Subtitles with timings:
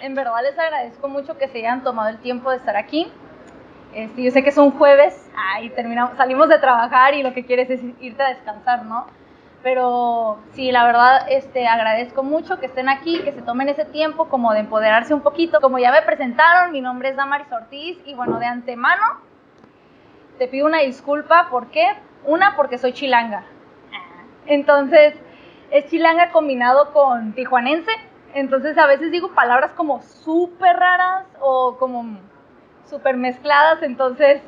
[0.00, 3.10] En verdad les agradezco mucho que se hayan tomado el tiempo de estar aquí.
[3.94, 7.44] Este, yo sé que es un jueves, ay, terminamos, salimos de trabajar y lo que
[7.44, 9.06] quieres es irte a descansar, ¿no?
[9.62, 14.28] Pero sí, la verdad, este, agradezco mucho que estén aquí, que se tomen ese tiempo
[14.28, 15.60] como de empoderarse un poquito.
[15.60, 19.02] Como ya me presentaron, mi nombre es Damaris Ortiz y bueno, de antemano
[20.38, 21.86] te pido una disculpa, ¿por qué?
[22.24, 23.42] Una, porque soy chilanga.
[24.46, 25.14] Entonces,
[25.70, 27.90] es chilanga combinado con tijuanense.
[28.34, 32.18] Entonces, a veces digo palabras como súper raras o como
[32.84, 33.82] súper mezcladas.
[33.82, 34.42] Entonces,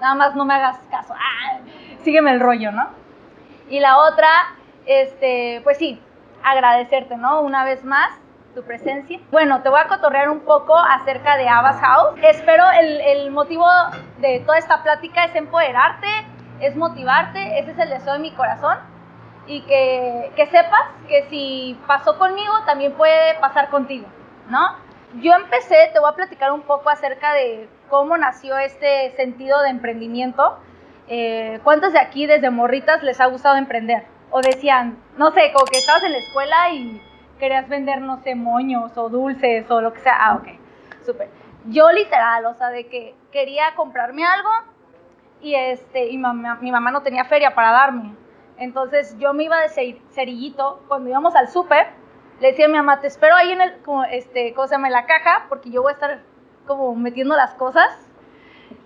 [0.00, 1.14] nada más no me hagas caso.
[1.14, 1.58] Ah,
[2.02, 2.88] sígueme el rollo, ¿no?
[3.68, 4.28] Y la otra,
[4.86, 6.00] este, pues sí,
[6.44, 7.42] agradecerte, ¿no?
[7.42, 8.10] Una vez más
[8.54, 9.20] tu presencia.
[9.30, 12.18] Bueno, te voy a cotorrear un poco acerca de Abbas House.
[12.22, 13.66] Espero el, el motivo
[14.18, 16.06] de toda esta plática es empoderarte,
[16.60, 18.78] es motivarte, ese es el deseo de mi corazón.
[19.48, 24.06] Y que, que sepas que si pasó conmigo, también puede pasar contigo,
[24.48, 24.76] ¿no?
[25.22, 29.70] Yo empecé, te voy a platicar un poco acerca de cómo nació este sentido de
[29.70, 30.58] emprendimiento.
[31.08, 34.04] Eh, ¿Cuántos de aquí desde morritas les ha gustado emprender?
[34.30, 37.02] O decían, no sé, como que estabas en la escuela y
[37.38, 40.16] querías vender, no sé, moños o dulces o lo que sea.
[40.20, 40.48] Ah, ok,
[41.06, 41.30] súper.
[41.64, 44.50] Yo literal, o sea, de que quería comprarme algo
[45.40, 48.14] y, este, y mi mamá no tenía feria para darme.
[48.58, 51.86] Entonces yo me iba de cer- cerillito cuando íbamos al súper.
[52.40, 54.88] Le decía a mi mamá, te espero ahí en el, como, este, ¿cómo se llama?
[54.88, 56.20] En la caja porque yo voy a estar
[56.66, 57.88] como metiendo las cosas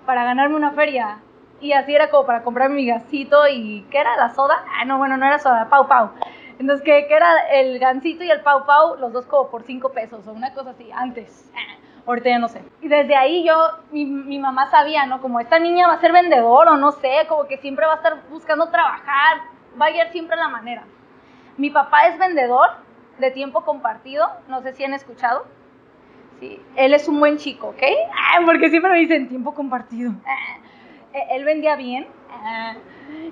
[0.06, 1.18] para ganarme una feria.
[1.60, 4.16] Y así era como para comprarme mi gasito y ¿qué era?
[4.16, 4.64] ¿La soda?
[4.78, 6.10] Ah, no, bueno, no era soda, pau pau.
[6.58, 8.96] Entonces, ¿qué, qué era el gansito y el pau pau?
[8.96, 11.50] Los dos como por cinco pesos o una cosa así, antes.
[11.54, 12.64] Ah, Ahorita ya no sé.
[12.80, 13.54] Y desde ahí yo,
[13.92, 15.20] mi, mi mamá sabía, ¿no?
[15.20, 17.96] Como esta niña va a ser vendedor o no sé, como que siempre va a
[17.96, 19.42] estar buscando trabajar,
[19.80, 20.84] va a hallar siempre la manera.
[21.56, 22.68] Mi papá es vendedor
[23.18, 25.46] de tiempo compartido, no sé si han escuchado.
[26.40, 27.82] Sí, él es un buen chico, ¿ok?
[28.12, 30.12] Ah, porque siempre me dicen tiempo compartido.
[30.26, 30.58] Ah,
[31.12, 32.06] eh, él vendía bien.
[32.30, 32.74] Ah,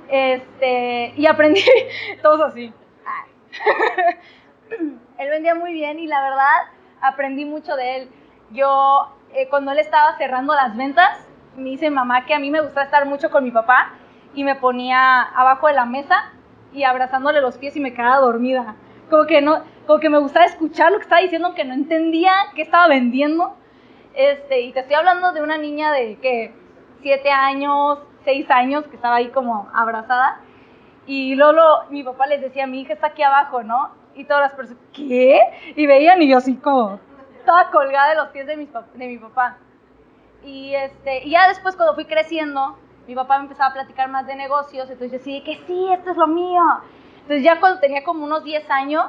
[0.09, 1.63] este, y aprendí,
[2.23, 2.73] todos así.
[3.07, 3.25] Ah.
[5.19, 6.69] él vendía muy bien y la verdad
[7.01, 8.09] aprendí mucho de él.
[8.51, 11.27] Yo, eh, cuando él estaba cerrando las ventas,
[11.57, 13.95] me dice mamá que a mí me gustaba estar mucho con mi papá
[14.35, 16.33] y me ponía abajo de la mesa
[16.73, 18.77] y abrazándole los pies y me quedaba dormida.
[19.09, 22.33] Como que no, como que me gustaba escuchar lo que estaba diciendo, aunque no entendía
[22.55, 23.57] qué estaba vendiendo.
[24.15, 26.55] Este, y te estoy hablando de una niña de que
[27.03, 30.41] siete años, seis años, que estaba ahí como abrazada.
[31.07, 33.91] Y luego mi papá les decía, mi hija está aquí abajo, ¿no?
[34.15, 35.41] Y todas las personas, ¿qué?
[35.75, 37.01] Y veían y yo así como,
[37.45, 39.57] toda colgada de los pies de, mis de mi papá.
[40.45, 44.27] Y, este, y ya después cuando fui creciendo, mi papá me empezaba a platicar más
[44.27, 46.63] de negocios, entonces yo decía que sí, esto es lo mío.
[47.23, 49.07] Entonces ya cuando tenía como unos 10 años,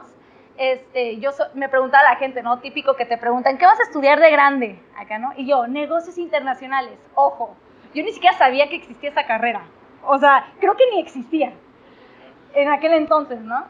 [0.58, 2.60] este, yo me preguntaba a la gente, ¿no?
[2.60, 4.80] Típico que te preguntan, ¿qué vas a estudiar de grande?
[4.98, 5.32] Acá, ¿no?
[5.36, 7.56] Y yo, negocios internacionales, ojo,
[7.94, 9.64] yo ni siquiera sabía que existía esa carrera.
[10.06, 11.54] O sea, creo que ni existía
[12.54, 13.66] en aquel entonces, ¿no?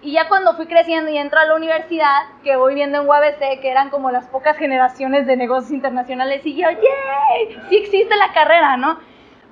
[0.00, 3.60] Y ya cuando fui creciendo y entro a la universidad, que voy viendo en UABC,
[3.60, 7.60] que eran como las pocas generaciones de negocios internacionales, y yo, ¡yay!
[7.68, 8.98] Sí existe la carrera, ¿no?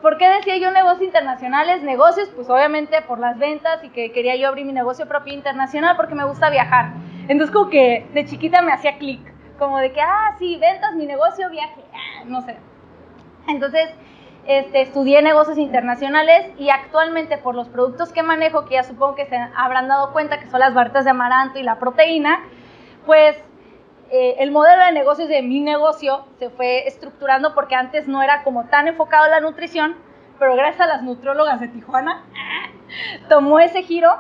[0.03, 1.83] ¿Por qué decía yo negocios internacionales?
[1.83, 5.97] Negocios, pues obviamente por las ventas y que quería yo abrir mi negocio propio internacional
[5.97, 6.93] porque me gusta viajar.
[7.28, 9.21] Entonces como que de chiquita me hacía clic,
[9.59, 12.56] como de que, ah, sí, ventas, mi negocio, viaje, ah, no sé.
[13.47, 13.91] Entonces,
[14.47, 19.26] este, estudié negocios internacionales y actualmente por los productos que manejo, que ya supongo que
[19.26, 22.41] se habrán dado cuenta que son las barritas de amaranto y la proteína,
[23.05, 23.37] pues
[24.11, 28.43] eh, el modelo de negocios de mi negocio se fue estructurando porque antes no era
[28.43, 29.97] como tan enfocado en la nutrición,
[30.39, 32.25] pero gracias a las nutriólogas de Tijuana
[33.29, 34.11] tomó ese giro.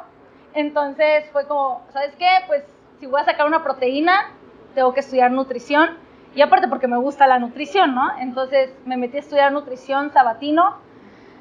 [0.54, 2.28] Entonces fue como, ¿sabes qué?
[2.46, 2.64] Pues
[3.00, 4.30] si voy a sacar una proteína,
[4.74, 5.96] tengo que estudiar nutrición.
[6.34, 8.16] Y aparte porque me gusta la nutrición, ¿no?
[8.18, 10.76] Entonces me metí a estudiar nutrición sabatino.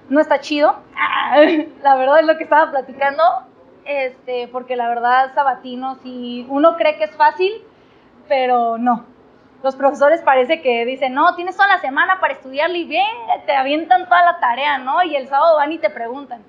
[0.10, 0.76] No está chido.
[1.84, 3.24] La verdad es lo que estaba platicando.
[3.86, 7.52] Este, porque la verdad sabatino, si uno cree que es fácil,
[8.30, 9.06] pero no.
[9.62, 13.06] los profesores parece que dicen, no, tienes toda la semana para estudiarle y bien,
[13.46, 15.04] te avientan toda la tarea, ¿no?
[15.04, 16.42] Y el sábado van y te preguntan,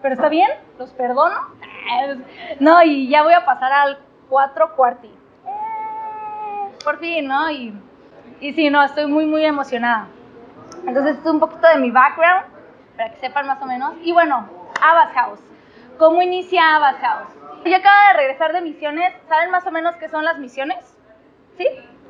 [0.00, 0.50] ¿pero está bien?
[0.78, 1.34] ¿Los perdono?
[2.60, 3.98] No, y ya voy a pasar al
[4.28, 5.08] cuatro cuarti.
[5.08, 7.50] Eh, por fin, ¿no?
[7.50, 7.74] Y,
[8.40, 10.06] y sí, no, estoy muy, muy emocionada.
[10.86, 12.44] Entonces, es un poquito de mi background,
[12.96, 13.94] para que sepan más o menos.
[14.02, 14.48] Y bueno,
[14.80, 15.40] Abbas House.
[15.98, 17.28] ¿Cómo inicia Abbas House?
[17.64, 19.14] Yo acabo de regresar de misiones.
[19.28, 20.93] ¿Saben más o menos qué son las misiones?
[21.56, 21.66] ¿Sí?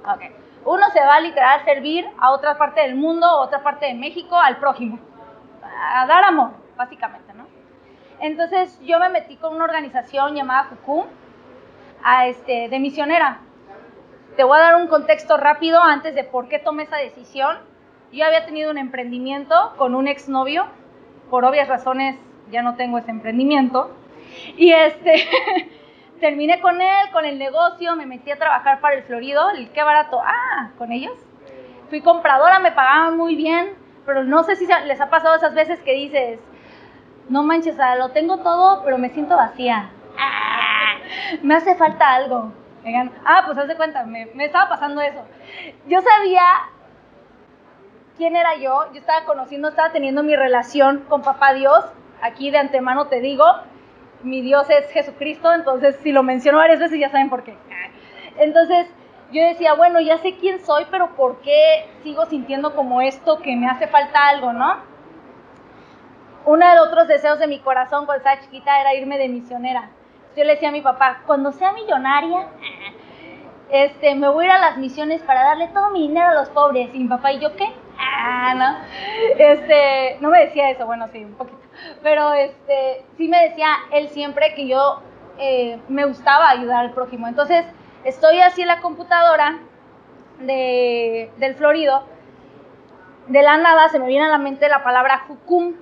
[0.07, 0.23] Ok.
[0.67, 3.95] Uno se va a literal servir a otra parte del mundo, a otra parte de
[3.95, 4.99] México, al prójimo.
[5.63, 7.47] A dar amor, básicamente, ¿no?
[8.21, 11.07] Entonces yo me metí con una organización llamada Jucum,
[12.03, 13.41] a este, de misionera.
[14.37, 17.59] Te voy a dar un contexto rápido antes de por qué tomé esa decisión.
[18.13, 20.67] Yo había tenido un emprendimiento con un exnovio,
[21.31, 22.17] por obvias razones
[22.51, 23.91] ya no tengo ese emprendimiento.
[24.57, 25.15] Y este,
[26.21, 29.83] terminé con él, con el negocio, me metí a trabajar para el Florido, el qué
[29.83, 31.15] barato, ah, con ellos.
[31.91, 33.75] Fui compradora, me pagaban muy bien,
[34.07, 36.41] pero no sé si les ha pasado esas veces que dices,
[37.29, 39.91] no manches, lo tengo todo, pero me siento vacía.
[41.43, 42.53] Me hace falta algo.
[43.25, 45.25] Ah, pues haz de cuenta, me, me estaba pasando eso.
[45.87, 46.43] Yo sabía
[48.17, 51.85] quién era yo, yo estaba conociendo, estaba teniendo mi relación con Papá Dios,
[52.21, 53.45] aquí de antemano te digo,
[54.25, 57.57] mi Dios es Jesucristo, entonces si lo menciono varias veces ya saben por qué.
[58.39, 58.89] Entonces
[59.33, 63.57] yo decía, bueno, ya sé quién soy, pero ¿por qué sigo sintiendo como esto que
[63.57, 64.77] me hace falta algo, no?
[66.47, 69.91] Uno de los otros deseos de mi corazón cuando estaba chiquita era irme de misionera.
[70.37, 72.49] Yo le decía a mi papá, cuando sea millonaria,
[73.71, 76.51] este, me voy a ir a las misiones para darle todo mi dinero a los
[76.51, 76.91] pobres.
[76.95, 77.73] Y mi papá, ¿y yo qué?
[77.99, 78.77] Ah, no.
[79.39, 81.59] Este, no me decía eso, bueno, sí, un poquito.
[82.03, 85.01] Pero este, sí me decía él siempre que yo
[85.39, 87.27] eh, me gustaba ayudar al prójimo.
[87.29, 87.65] Entonces,
[88.05, 89.59] estoy así en la computadora
[90.41, 92.05] de, del Florido.
[93.29, 95.75] De la nada se me viene a la mente la palabra Jucum.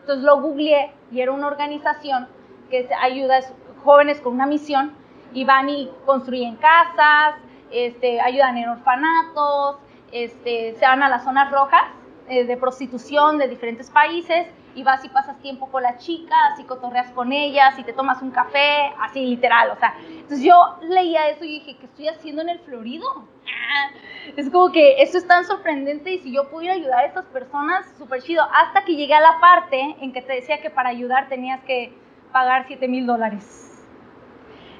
[0.00, 2.28] Entonces lo googleé y era una organización
[2.70, 3.42] que ayuda a
[3.84, 4.94] jóvenes con una misión
[5.32, 7.34] y van y construyen casas,
[7.70, 9.76] este, ayudan en orfanatos,
[10.12, 11.82] este, se van a las zonas rojas
[12.28, 16.64] eh, de prostitución de diferentes países y vas y pasas tiempo con las chicas y
[16.64, 19.94] cotorreas con ellas y te tomas un café, así literal, o sea.
[20.08, 23.06] Entonces yo leía eso y dije, ¿qué estoy haciendo en el Florido?
[23.16, 23.90] Ah,
[24.36, 27.86] es como que esto es tan sorprendente y si yo pudiera ayudar a estas personas,
[27.96, 28.44] súper chido.
[28.52, 31.92] Hasta que llegué a la parte en que te decía que para ayudar tenías que
[32.30, 33.86] pagar 7 mil dólares.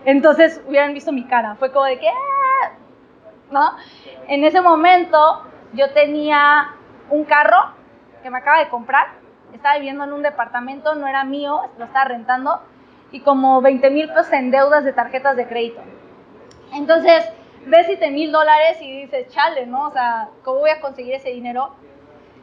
[0.04, 2.72] Entonces hubieran visto mi cara, fue como de que, ah",
[3.50, 3.72] ¿no?
[4.28, 5.42] En ese momento
[5.72, 6.74] yo tenía
[7.10, 7.72] un carro
[8.22, 9.06] que me acaba de comprar,
[9.52, 12.60] estaba viviendo en un departamento, no era mío, lo estaba rentando,
[13.10, 15.80] y como 20 mil pesos en deudas de tarjetas de crédito.
[16.72, 17.26] Entonces,
[17.66, 19.86] ves 7 mil dólares y dices, chale, ¿no?
[19.88, 21.74] O sea, ¿cómo voy a conseguir ese dinero?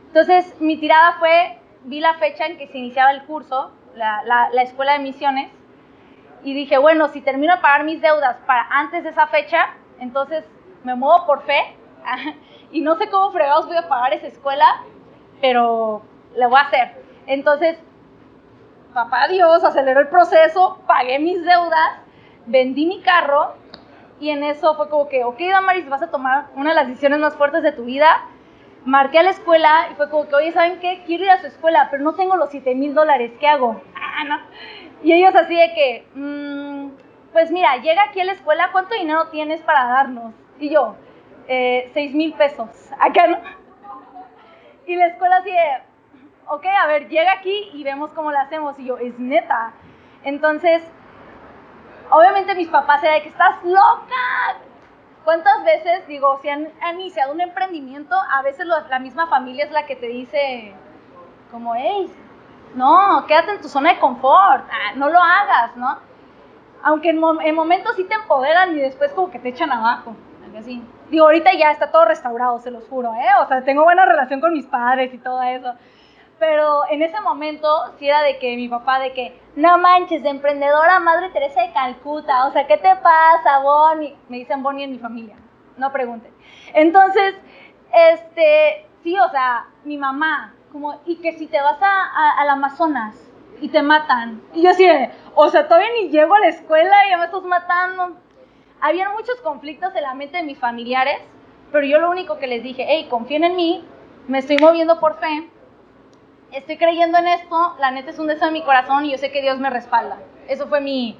[0.07, 4.61] Entonces, mi tirada fue, vi la fecha en que se iniciaba el curso, la, la
[4.61, 5.51] escuela de misiones,
[6.43, 9.67] y dije, bueno, si termino de pagar mis deudas para antes de esa fecha,
[9.99, 10.45] entonces
[10.85, 11.75] me muevo por fe
[12.71, 14.83] y no sé cómo fregados voy a pagar esa escuela,
[15.41, 16.03] pero
[16.35, 17.03] le voy a hacer.
[17.27, 17.77] Entonces,
[18.93, 21.99] papá Dios aceleró el proceso, pagué mis deudas,
[22.45, 23.55] vendí mi carro
[24.19, 27.19] y en eso fue como que, ok, Damaris, vas a tomar una de las decisiones
[27.19, 28.07] más fuertes de tu vida.
[28.85, 31.03] Marqué a la escuela y fue como que, oye, ¿saben qué?
[31.05, 33.81] Quiero ir a su escuela, pero no tengo los 7 mil dólares, ¿qué hago?
[33.95, 34.41] Ah.
[35.03, 36.89] Y ellos así de que, mmm,
[37.33, 40.33] pues mira, llega aquí a la escuela, ¿cuánto dinero tienes para darnos?
[40.59, 40.95] Y yo,
[41.47, 42.69] eh, seis mil pesos.
[42.99, 43.37] Acá no.
[44.85, 45.81] Y la escuela así de,
[46.47, 48.77] ok, a ver, llega aquí y vemos cómo lo hacemos.
[48.79, 49.73] Y yo, es neta.
[50.23, 50.83] Entonces,
[52.09, 54.59] obviamente mis papás eran de que estás loca.
[55.23, 59.87] ¿Cuántas veces, digo, si han, iniciado un emprendimiento, a veces la misma familia es la
[59.87, 60.75] que te dice,
[61.49, 62.11] como, hey,
[62.75, 65.97] no, quédate en tu zona de confort, ah, no lo hagas, ¿no?
[66.83, 70.15] Aunque en, momentos sí te empoderan y después como que te echan abajo,
[70.55, 70.81] algo así.
[71.09, 73.27] Digo, ahorita ya está todo restaurado, se los juro, ¿eh?
[73.41, 75.73] O sea, tengo buena relación con mis padres y todo eso.
[76.39, 80.29] Pero en ese momento sí era de que mi papá, de que, no manches, de
[80.29, 84.15] emprendedora Madre Teresa de Calcuta, o sea, ¿qué te pasa, Bonnie?
[84.27, 85.35] Me dicen Bonnie en mi familia,
[85.77, 86.33] no pregunten.
[86.73, 87.35] Entonces,
[87.93, 93.15] este, sí, o sea, mi mamá, como, y que si te vas a, al Amazonas
[93.61, 94.41] y te matan.
[94.53, 94.85] Y yo así
[95.35, 98.17] o sea, todavía ni llego a la escuela y ya me estás matando.
[98.81, 101.17] Había muchos conflictos en la mente de mis familiares,
[101.71, 103.85] pero yo lo único que les dije, hey, confíen en mí,
[104.27, 105.49] me estoy moviendo por fe,
[106.51, 109.31] estoy creyendo en esto, la neta es un deseo de mi corazón y yo sé
[109.31, 110.17] que Dios me respalda.
[110.47, 111.17] Eso fue mi,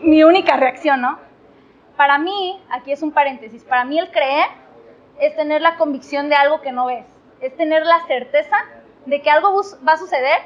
[0.00, 1.26] mi única reacción, ¿no?
[1.96, 4.46] para mí, aquí es un paréntesis, para mí el creer
[5.18, 7.06] es tener la convicción de algo que no ves,
[7.40, 8.56] es tener la certeza
[9.06, 10.38] de que algo va a suceder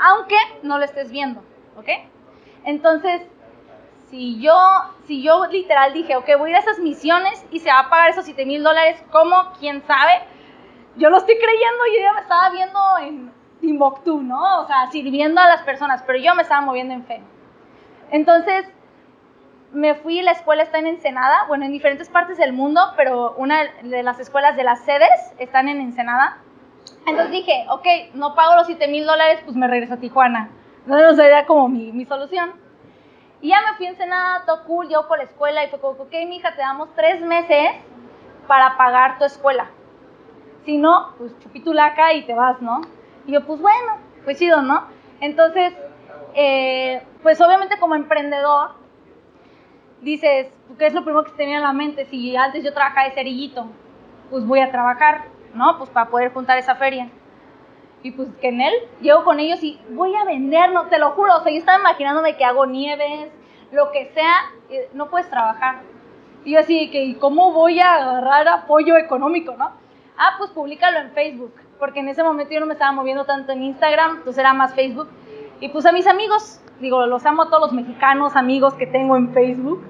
[0.00, 1.40] aunque no lo estés viendo,
[1.76, 1.88] ¿ok?
[2.64, 3.22] Entonces,
[4.10, 4.54] si yo,
[5.06, 7.90] si yo literal dije, ok, voy a ir a esas misiones y se va a
[7.90, 9.52] pagar esos 7 mil dólares, ¿cómo?
[9.58, 10.22] ¿Quién sabe?
[10.96, 14.60] Yo lo estoy creyendo y yo me estaba viendo en Timbuktu, ¿no?
[14.60, 17.22] O sea, sirviendo a las personas, pero yo me estaba moviendo en fe.
[18.10, 18.66] Entonces,
[19.72, 23.64] me fui, la escuela está en Ensenada, bueno, en diferentes partes del mundo, pero una
[23.82, 26.38] de las escuelas de las sedes están en Ensenada.
[27.06, 30.50] Entonces dije, ok, no pago los 7 mil dólares, pues me regreso a Tijuana.
[30.86, 32.67] Sé, era como mi, mi solución.
[33.40, 36.02] Y ya me fui a Ensenada, todo cool, yo por la escuela y fue como,
[36.02, 37.70] ok, mija, te damos tres meses
[38.48, 39.70] para pagar tu escuela.
[40.64, 42.80] Si no, pues chupitulaca y te vas, ¿no?
[43.26, 44.84] Y yo, pues bueno, pues chido, ¿no?
[45.20, 45.72] Entonces,
[46.34, 48.70] eh, pues obviamente como emprendedor,
[50.00, 52.06] dices, ¿qué es lo primero que te tenía en la mente?
[52.06, 53.66] Si antes yo trabajaba de cerillito,
[54.30, 55.78] pues voy a trabajar, ¿no?
[55.78, 57.08] Pues para poder juntar esa feria.
[58.02, 61.10] Y pues que en él, llego con ellos y voy a vender, no, te lo
[61.12, 63.30] juro, o sea, yo estaba imaginándome que hago nieves,
[63.72, 64.52] lo que sea,
[64.94, 65.80] no puedes trabajar.
[66.44, 69.72] Y yo así, que, ¿y cómo voy a agarrar apoyo económico, no?
[70.16, 73.52] Ah, pues públicalo en Facebook, porque en ese momento yo no me estaba moviendo tanto
[73.52, 75.08] en Instagram, entonces era más Facebook.
[75.60, 79.16] Y pues a mis amigos, digo, los amo a todos los mexicanos amigos que tengo
[79.16, 79.82] en Facebook,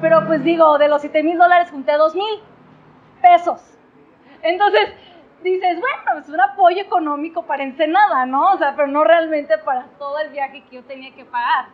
[0.00, 2.40] pero pues digo, de los 7 mil dólares junté 2 mil
[3.22, 3.62] pesos.
[4.42, 4.92] Entonces,
[5.42, 8.52] dices, bueno, es un apoyo económico para Ensenada, ¿no?
[8.52, 11.68] O sea, pero no realmente para todo el viaje que yo tenía que pagar.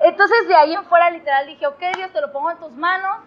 [0.00, 3.18] Entonces, de ahí en fuera, literal, dije, ok, Dios, te lo pongo en tus manos.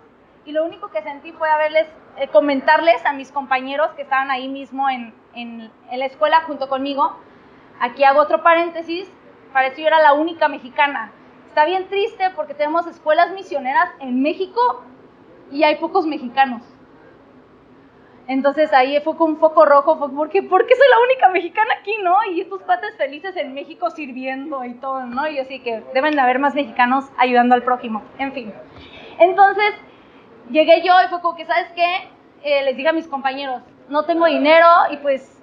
[0.45, 1.87] Y lo único que sentí fue haberles,
[2.17, 6.67] eh, comentarles a mis compañeros que estaban ahí mismo en, en, en, la escuela junto
[6.67, 7.17] conmigo.
[7.79, 9.09] Aquí hago otro paréntesis,
[9.53, 11.11] para eso yo era la única mexicana.
[11.47, 14.83] Está bien triste porque tenemos escuelas misioneras en México
[15.51, 16.72] y hay pocos mexicanos.
[18.27, 21.95] Entonces ahí fue con un foco rojo, fue porque, porque soy la única mexicana aquí,
[22.01, 22.15] ¿no?
[22.31, 25.27] Y estos pates felices en México sirviendo y todo, ¿no?
[25.27, 28.53] Y así que deben de haber más mexicanos ayudando al prójimo, en fin.
[29.19, 29.73] Entonces
[30.49, 32.09] llegué yo y fue como que, ¿sabes qué?
[32.43, 35.41] Eh, les dije a mis compañeros, no tengo dinero y pues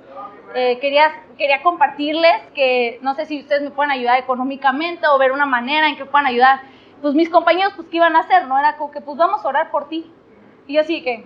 [0.54, 5.32] eh, quería, quería compartirles que no sé si ustedes me pueden ayudar económicamente o ver
[5.32, 6.60] una manera en que puedan ayudar.
[7.00, 8.46] Pues mis compañeros, pues, ¿qué iban a hacer?
[8.46, 8.58] ¿No?
[8.58, 10.10] Era como que, pues, vamos a orar por ti.
[10.66, 11.25] Y yo así que,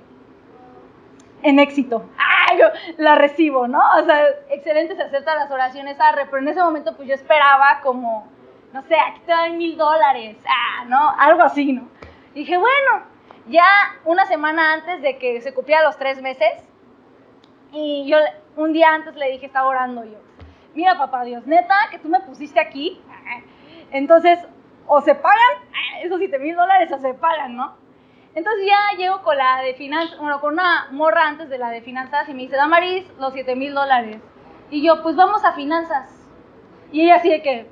[1.45, 2.05] en éxito.
[2.19, 2.57] ¡Ah!
[2.59, 2.67] Yo
[2.99, 3.81] la recibo, ¿no?
[4.01, 7.81] O sea, excelente, se aceptan las oraciones, arre, pero en ese momento pues yo esperaba
[7.83, 8.29] como,
[8.73, 11.11] no sé, aquí te dan mil dólares, ah, ¿no?
[11.19, 11.89] Algo así, ¿no?
[12.35, 13.05] Dije, bueno,
[13.47, 13.67] ya
[14.05, 16.65] una semana antes de que se cumplieran los tres meses,
[17.73, 18.19] y yo
[18.57, 20.19] un día antes le dije, estaba orando yo,
[20.75, 23.01] mira papá Dios, neta, que tú me pusiste aquí,
[23.91, 24.39] entonces
[24.87, 25.39] o se pagan
[26.03, 27.84] esos siete mil dólares o se pagan, ¿no?
[28.35, 31.83] Entonces ya llego con la de finanzas, bueno, con una morra antes de la de
[31.83, 34.21] finanzas y me dice, Damaris, los 7 mil dólares.
[34.71, 36.11] Y yo, pues vamos a finanzas.
[36.91, 37.71] Y ella así de que,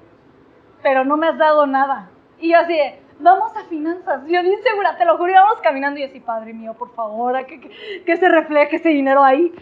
[0.82, 2.10] pero no me has dado nada.
[2.38, 4.22] Y yo así de, vamos a finanzas.
[4.26, 7.44] Yo bien segura, te lo juro, íbamos caminando y yo así, padre mío, por favor,
[7.46, 9.52] que, que, que se refleje ese dinero ahí.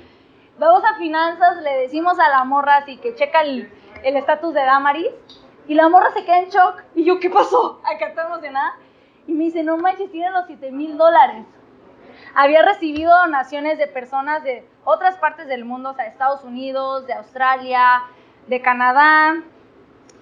[0.58, 3.70] Vamos a finanzas, le decimos a la morra así que checa el
[4.02, 5.08] estatus de Damaris.
[5.66, 6.82] Y la morra se queda en shock.
[6.94, 7.80] Y yo, ¿qué pasó?
[7.84, 8.74] Acá está emocionada.
[9.30, 11.46] Y me dice, no manches, tiene los 7 mil dólares.
[12.34, 17.06] Había recibido donaciones de personas de otras partes del mundo, o sea, de Estados Unidos,
[17.06, 18.02] de Australia,
[18.48, 19.36] de Canadá,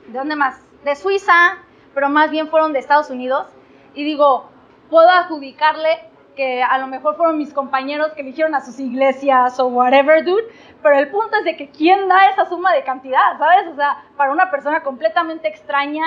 [0.08, 0.60] ¿de dónde más?
[0.84, 1.56] De Suiza,
[1.94, 3.46] pero más bien fueron de Estados Unidos.
[3.94, 4.50] Y digo,
[4.90, 6.00] puedo adjudicarle
[6.36, 10.44] que a lo mejor fueron mis compañeros que eligieron a sus iglesias o whatever, dude.
[10.82, 13.68] Pero el punto es de que quién da esa suma de cantidad, ¿sabes?
[13.68, 16.04] O sea, para una persona completamente extraña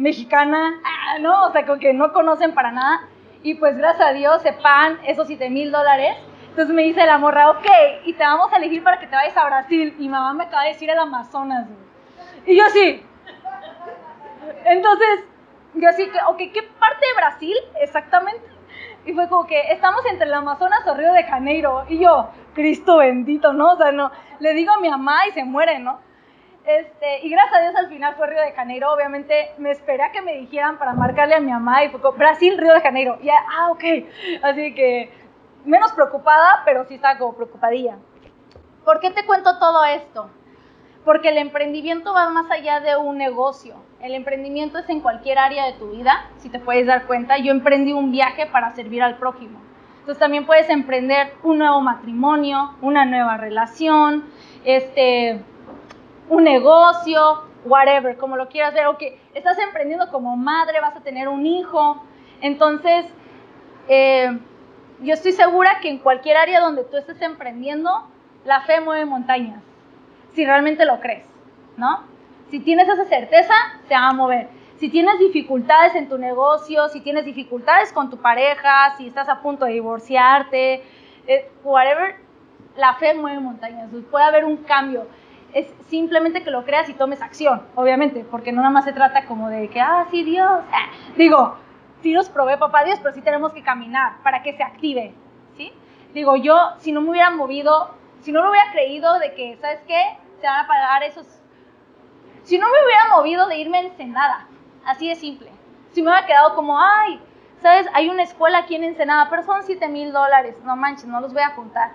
[0.00, 1.44] mexicana, ah, ¿no?
[1.46, 3.02] O sea, como que no conocen para nada.
[3.42, 6.16] Y pues gracias a Dios se pagan esos 7 mil dólares.
[6.48, 7.66] Entonces me dice la morra, ok,
[8.04, 9.94] y te vamos a elegir para que te vayas a Brasil.
[9.98, 11.68] Y mamá me acaba de decir el Amazonas.
[12.46, 13.04] Y yo sí.
[14.64, 15.24] Entonces,
[15.74, 18.42] yo que, ok, ¿qué parte de Brasil exactamente?
[19.06, 21.84] Y fue como que estamos entre el Amazonas o Río de Janeiro.
[21.88, 23.72] Y yo, Cristo bendito, ¿no?
[23.72, 26.00] O sea, no, le digo a mi mamá y se muere, ¿no?
[26.66, 28.92] Este, y gracias a Dios al final fue Río de Janeiro.
[28.92, 32.58] Obviamente me esperé a que me dijeran para marcarle a mi mamá y fue Brasil,
[32.58, 33.18] Río de Janeiro.
[33.22, 33.84] Y ah, ok.
[34.42, 35.10] Así que
[35.64, 37.96] menos preocupada, pero sí estaba como preocupadilla.
[38.84, 40.30] ¿Por qué te cuento todo esto?
[41.04, 43.74] Porque el emprendimiento va más allá de un negocio.
[44.00, 47.38] El emprendimiento es en cualquier área de tu vida, si te puedes dar cuenta.
[47.38, 49.60] Yo emprendí un viaje para servir al prójimo.
[50.00, 54.24] Entonces también puedes emprender un nuevo matrimonio, una nueva relación,
[54.64, 55.42] este,
[56.30, 61.00] un negocio, whatever, como lo quieras ver, o que estás emprendiendo como madre, vas a
[61.00, 62.02] tener un hijo.
[62.40, 63.06] Entonces,
[63.88, 64.38] eh,
[65.00, 67.90] yo estoy segura que en cualquier área donde tú estés emprendiendo,
[68.44, 69.62] la fe mueve montañas,
[70.32, 71.26] si realmente lo crees,
[71.76, 72.04] ¿no?
[72.50, 73.54] Si tienes esa certeza,
[73.86, 74.48] se va a mover.
[74.78, 79.42] Si tienes dificultades en tu negocio, si tienes dificultades con tu pareja, si estás a
[79.42, 80.82] punto de divorciarte,
[81.26, 82.16] eh, whatever,
[82.76, 83.90] la fe mueve montañas.
[84.10, 85.06] Puede haber un cambio.
[85.52, 89.26] Es simplemente que lo creas y tomes acción, obviamente, porque no nada más se trata
[89.26, 90.48] como de que, ah, sí, Dios.
[90.72, 91.56] Ah, digo,
[92.02, 95.12] sí nos provee papá Dios, pero sí tenemos que caminar para que se active,
[95.56, 95.72] ¿sí?
[96.14, 97.90] Digo, yo, si no me hubiera movido,
[98.20, 100.02] si no lo hubiera creído de que, ¿sabes qué?
[100.40, 101.26] Se van a pagar esos...
[102.42, 104.46] Si no me hubiera movido de irme en Ensenada,
[104.86, 105.50] así de simple.
[105.92, 107.20] Si me hubiera quedado como, ay,
[107.60, 107.86] ¿sabes?
[107.92, 111.32] Hay una escuela aquí en Ensenada, pero son 7 mil dólares, no manches, no los
[111.32, 111.92] voy a juntar.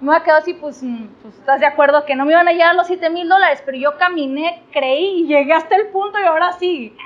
[0.00, 2.52] Me hubiera quedado así, pues, mm, pues, estás de acuerdo que no me iban a
[2.52, 6.24] llegar los 7 mil dólares, pero yo caminé, creí y llegué hasta el punto y
[6.24, 6.96] ahora sí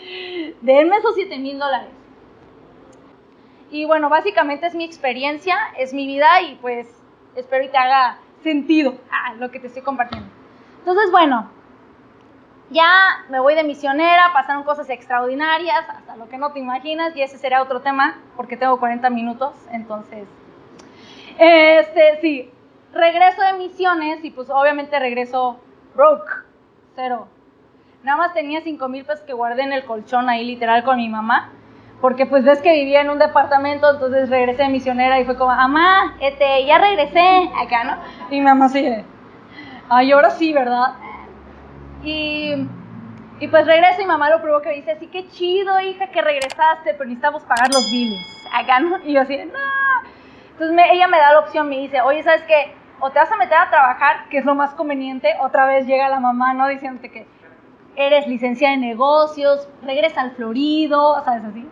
[0.62, 1.90] denme esos 7 mil dólares.
[3.70, 6.88] Y bueno, básicamente es mi experiencia, es mi vida y pues
[7.36, 10.28] espero que te haga sentido ah, lo que te estoy compartiendo.
[10.78, 11.50] Entonces, bueno,
[12.70, 17.22] ya me voy de misionera, pasaron cosas extraordinarias, hasta lo que no te imaginas, y
[17.22, 20.28] ese será otro tema, porque tengo 40 minutos, entonces,
[21.38, 22.50] este, sí,
[22.92, 25.60] regreso de misiones y pues obviamente regreso
[25.94, 26.44] broke,
[26.94, 27.28] cero,
[28.04, 31.08] Nada más tenía 5 mil pesos que guardé en el colchón ahí literal con mi
[31.08, 31.50] mamá.
[32.00, 35.50] Porque pues ves que vivía en un departamento, entonces regresé de misionera y fue como,
[35.50, 37.96] mamá, este, ya regresé acá, ¿no?
[38.30, 39.04] Y mi mamá sigue,
[39.88, 40.94] ay, ahora sí, ¿verdad?
[42.04, 42.54] Y,
[43.40, 46.94] y pues regreso y mamá lo probó que dice, así que chido, hija, que regresaste,
[46.94, 48.98] pero necesitamos pagar los biles, acá, ¿no?
[49.04, 49.58] Y yo así, no.
[50.58, 52.74] Entonces ella me da la opción, me dice, oye, ¿sabes qué?
[52.98, 56.08] O te vas a meter a trabajar, que es lo más conveniente, otra vez llega
[56.08, 56.66] la mamá, ¿no?
[56.66, 57.28] Diciéndote que
[57.94, 61.64] eres licenciada en negocios, regresa al Florido, ¿sabes así?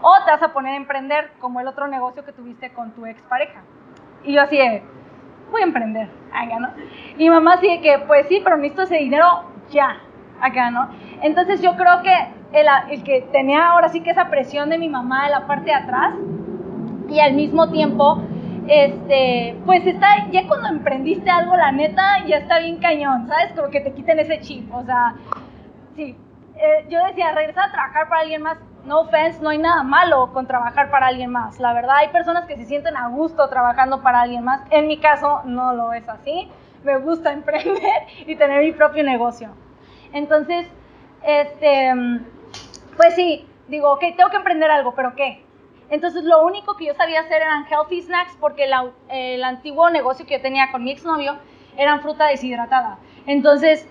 [0.00, 3.04] O te vas a poner a emprender como el otro negocio que tuviste con tu
[3.04, 3.60] expareja.
[4.24, 4.82] Y yo así de,
[5.50, 6.70] voy a emprender, acá, ¿no?
[7.18, 9.26] Y mamá así de que, pues sí, pero necesito ese dinero
[9.68, 9.98] ya,
[10.40, 10.88] acá, ¿no?
[11.20, 14.88] Entonces yo creo que el, el que tenía ahora sí que esa presión de mi
[14.88, 16.14] mamá en la parte de atrás
[17.10, 18.22] y al mismo tiempo
[18.72, 23.52] este, pues está, ya cuando emprendiste algo, la neta, ya está bien cañón, ¿sabes?
[23.56, 25.16] Como que te quiten ese chip, o sea,
[25.96, 26.16] sí.
[26.54, 30.32] Eh, yo decía, regresar a trabajar para alguien más, no offense, no hay nada malo
[30.32, 31.58] con trabajar para alguien más.
[31.58, 34.60] La verdad, hay personas que se sienten a gusto trabajando para alguien más.
[34.70, 36.48] En mi caso, no lo es así.
[36.84, 37.74] Me gusta emprender
[38.24, 39.48] y tener mi propio negocio.
[40.12, 40.68] Entonces,
[41.24, 41.92] este,
[42.96, 45.44] pues sí, digo, ok, tengo que emprender algo, pero ¿qué?
[45.90, 48.70] Entonces, lo único que yo sabía hacer eran healthy snacks porque
[49.08, 51.36] el antiguo negocio que yo tenía con mi exnovio
[51.76, 52.98] eran fruta deshidratada.
[53.26, 53.88] Entonces,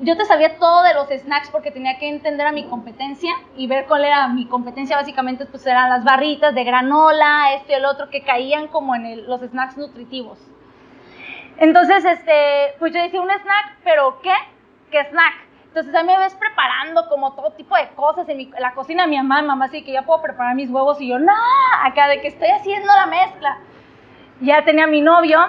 [0.00, 3.66] yo te sabía todo de los snacks porque tenía que entender a mi competencia y
[3.66, 4.96] ver cuál era mi competencia.
[4.96, 9.26] Básicamente, pues eran las barritas de granola, este y el otro, que caían como en
[9.26, 10.38] los snacks nutritivos.
[11.58, 14.34] Entonces, este, pues yo decía un snack, pero ¿qué?
[14.90, 15.43] ¿Qué snack?
[15.74, 19.42] Entonces ahí me ves preparando como todo tipo de cosas en, la cocina mi mamá,
[19.42, 21.32] mi mamá así que ya puedo preparar mis huevos y yo, no,
[21.82, 23.58] acá de que estoy haciendo la mezcla.
[24.40, 25.40] Ya tenía mi novio,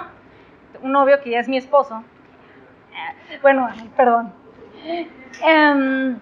[0.82, 2.02] un novio que ya es mi esposo,
[3.40, 4.34] bueno, perdón.
[5.44, 6.18] Em,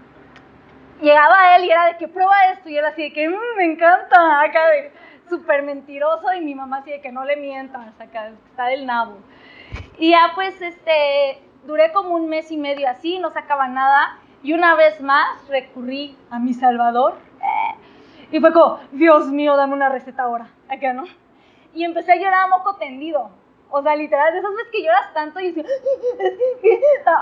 [1.00, 3.64] llegaba él y era de que prueba esto y él así de que mm, me
[3.64, 4.92] encanta, acá de
[5.30, 9.16] súper mentiroso y mi mamá así de que no le mientas, acá está del nabo.
[9.96, 14.52] Y ya pues este, duré como un mes y medio así, no sacaba nada y
[14.52, 17.14] una vez más recurrí a mi Salvador
[18.30, 21.04] y fue como, Dios mío, dame una receta ahora, acá no.
[21.72, 23.30] Y empecé a llorar a moco tendido
[23.76, 25.66] o sea, literal, de esas veces que lloras tanto y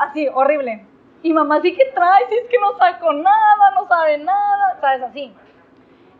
[0.02, 0.84] así, horrible.
[1.22, 2.30] Y mamá, ¿sí que traes?
[2.30, 5.02] Es que no saco nada, no sabe nada, ¿sabes?
[5.02, 5.34] Así.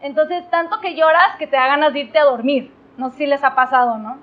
[0.00, 2.72] Entonces, tanto que lloras que te da ganas de irte a dormir.
[2.96, 4.16] No sé si les ha pasado, ¿no?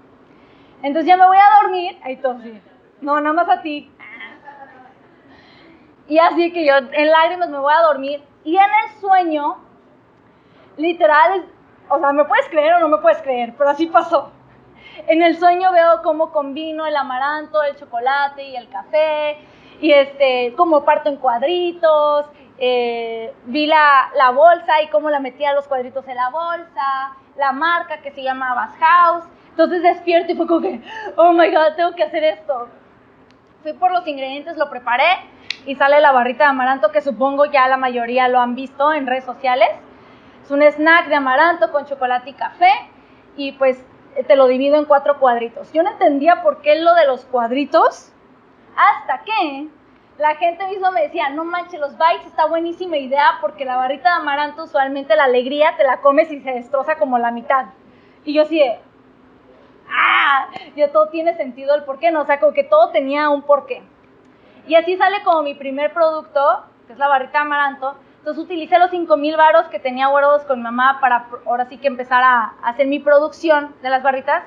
[0.81, 1.99] Entonces ya me voy a dormir.
[2.03, 2.59] Ahí todo sí.
[3.01, 3.91] No, nada más a ti.
[6.07, 8.21] Y así que yo en lágrimas me voy a dormir.
[8.43, 9.57] Y en el sueño,
[10.77, 11.45] literal,
[11.88, 14.31] o sea, me puedes creer o no me puedes creer, pero así pasó.
[15.07, 19.38] En el sueño veo cómo combino el amaranto, el chocolate y el café,
[19.79, 22.25] y este, cómo parto en cuadritos,
[22.57, 27.51] eh, vi la, la, bolsa y cómo la metía los cuadritos en la bolsa, la
[27.53, 29.23] marca que se llama House.
[29.51, 30.81] Entonces despierto y fue como que,
[31.15, 32.67] oh my god, tengo que hacer esto.
[33.61, 35.03] Fui por los ingredientes, lo preparé
[35.65, 39.05] y sale la barrita de amaranto que supongo ya la mayoría lo han visto en
[39.05, 39.69] redes sociales.
[40.43, 42.71] Es un snack de amaranto con chocolate y café
[43.35, 43.85] y pues
[44.27, 45.73] te lo divido en cuatro cuadritos.
[45.73, 48.13] Yo no entendía por qué lo de los cuadritos,
[48.77, 49.67] hasta que
[50.17, 54.09] la gente mismo me decía, no manches, los bites está buenísima idea porque la barrita
[54.09, 57.65] de amaranto usualmente la alegría te la comes y se destroza como la mitad.
[58.23, 58.79] Y yo así de,
[59.91, 60.47] ¡ah!
[60.75, 62.21] Ya todo tiene sentido el por qué, ¿no?
[62.21, 63.82] O sea, como que todo tenía un porqué.
[64.67, 67.95] Y así sale como mi primer producto, que es la barrita amaranto.
[68.19, 71.88] Entonces utilicé los 5 mil varos que tenía guardados con mamá para ahora sí que
[71.88, 74.43] empezar a hacer mi producción de las barritas.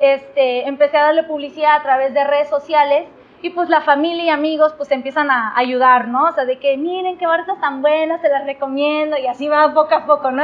[0.00, 3.06] Este, empecé a darle publicidad a través de redes sociales
[3.42, 6.24] y pues la familia y amigos pues empiezan a ayudar, ¿no?
[6.24, 9.74] O sea, de que miren qué barritas tan buenas, se las recomiendo y así va
[9.74, 10.42] poco a poco, ¿no?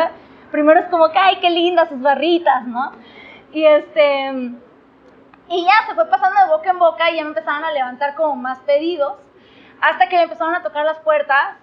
[0.51, 2.93] Primero es como que, ay, qué lindas sus barritas, ¿no?
[3.53, 4.31] Y este,
[5.49, 8.15] y ya se fue pasando de boca en boca y ya me empezaron a levantar
[8.15, 9.15] como más pedidos,
[9.81, 11.57] hasta que me empezaron a tocar las puertas,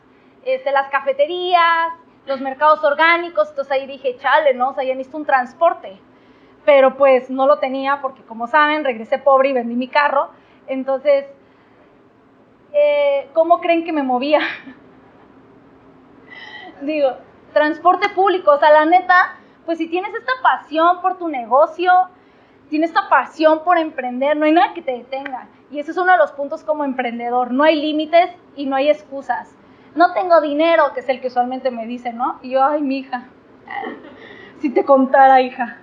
[0.44, 1.94] este, las cafeterías,
[2.26, 4.70] los mercados orgánicos, entonces ahí dije, chale, ¿no?
[4.70, 5.98] O sea, ya necesito un transporte.
[6.66, 10.32] Pero pues no lo tenía porque como saben, regresé pobre y vendí mi carro.
[10.68, 11.26] Entonces,
[12.74, 14.42] eh, ¿cómo creen que me movía?
[16.82, 17.14] Digo,
[17.54, 19.38] transporte público, o sea, la neta,
[19.68, 21.92] pues si tienes esta pasión por tu negocio,
[22.70, 25.50] tienes esta pasión por emprender, no hay nada que te detenga.
[25.70, 28.90] Y ese es uno de los puntos como emprendedor, no hay límites y no hay
[28.90, 29.54] excusas.
[29.94, 32.40] No tengo dinero, que es el que usualmente me dicen, ¿no?
[32.42, 33.28] Y yo, ay, mi hija,
[34.62, 35.80] si te contara, hija.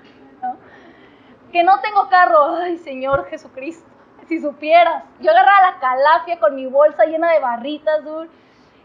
[1.52, 3.94] Que no tengo carro, ay, Señor Jesucristo
[4.26, 5.04] si supieras.
[5.20, 8.30] Yo agarraba la calafia con mi bolsa llena de barritas, dude,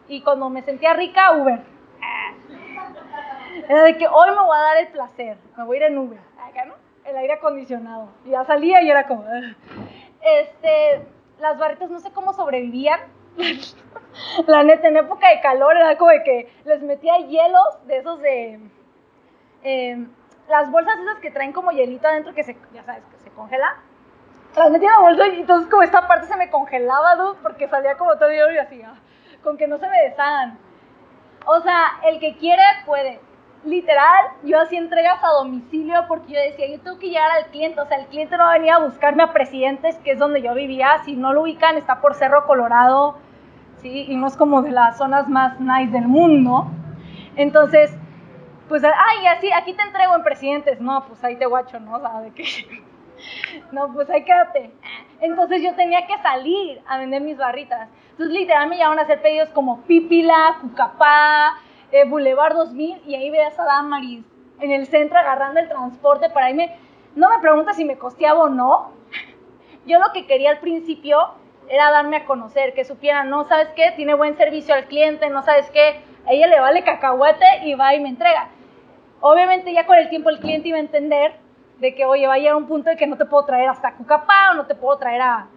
[0.10, 1.62] y cuando me sentía rica, Uber.
[3.68, 5.98] Era de que hoy me voy a dar el placer, me voy a ir en
[5.98, 6.76] Uber, acá, ¿no?
[7.06, 8.10] El aire acondicionado.
[8.26, 9.26] Y ya salía y era como...
[10.22, 11.06] Este,
[11.40, 13.00] las barritas no sé cómo sobrevivían.
[14.48, 18.20] La neta, en época de calor era como de que les metía hielos de esos
[18.22, 18.60] de...
[19.64, 20.12] Em,
[20.48, 23.78] las bolsas esas que traen como hielito adentro que se, ya sabes, que se congela
[24.56, 27.68] las metí en la bolsa y entonces como esta parte se me congelaba, dude, porque
[27.68, 28.96] salía como todo y así, ah,
[29.44, 30.58] con que no se me deshagan.
[31.46, 33.20] O sea, el que quiere puede.
[33.66, 37.82] Literal, yo hacía entregas a domicilio porque yo decía, yo tengo que llegar al cliente,
[37.82, 41.00] o sea, el cliente no va a buscarme a Presidentes, que es donde yo vivía,
[41.04, 43.18] si no lo ubican, está por Cerro Colorado,
[43.82, 44.06] ¿sí?
[44.08, 46.68] Y no es como de las zonas más nice del mundo.
[47.36, 47.94] Entonces,
[48.70, 51.98] pues, ay, así, aquí te entrego en Presidentes, no, pues ahí te guacho, ¿no?
[51.98, 52.46] O sea, de que
[53.74, 54.72] no, pues ahí quédate.
[55.20, 57.90] Entonces yo tenía que salir a vender mis barritas.
[58.12, 61.58] Entonces literal me llevaban a hacer pedidos como Pípila, Cucapá,
[61.92, 64.24] eh, Boulevard 2000 y ahí veías a Damaris
[64.60, 66.78] en el centro agarrando el transporte para irme.
[67.16, 68.92] No me preguntas si me costeaba o no.
[69.86, 71.34] Yo lo que quería al principio
[71.70, 75.44] era darme a conocer, que supieran, no sabes qué, tiene buen servicio al cliente, no
[75.44, 78.50] sabes qué, a ella le vale cacahuete y va y me entrega.
[79.22, 81.34] Obviamente ya con el tiempo el cliente iba a entender
[81.80, 83.94] de que, oye, va a llegar un punto de que no te puedo traer hasta
[83.94, 85.48] Cucapá o no te puedo traer a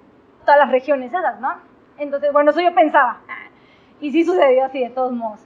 [0.44, 1.54] todas las regiones esas, ¿no?
[1.98, 3.20] Entonces, bueno, eso yo pensaba.
[4.00, 5.40] Y sí sucedió así, de todos modos.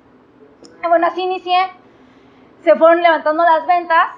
[0.83, 1.59] Bueno, así inicié.
[2.63, 4.09] Se fueron levantando las ventas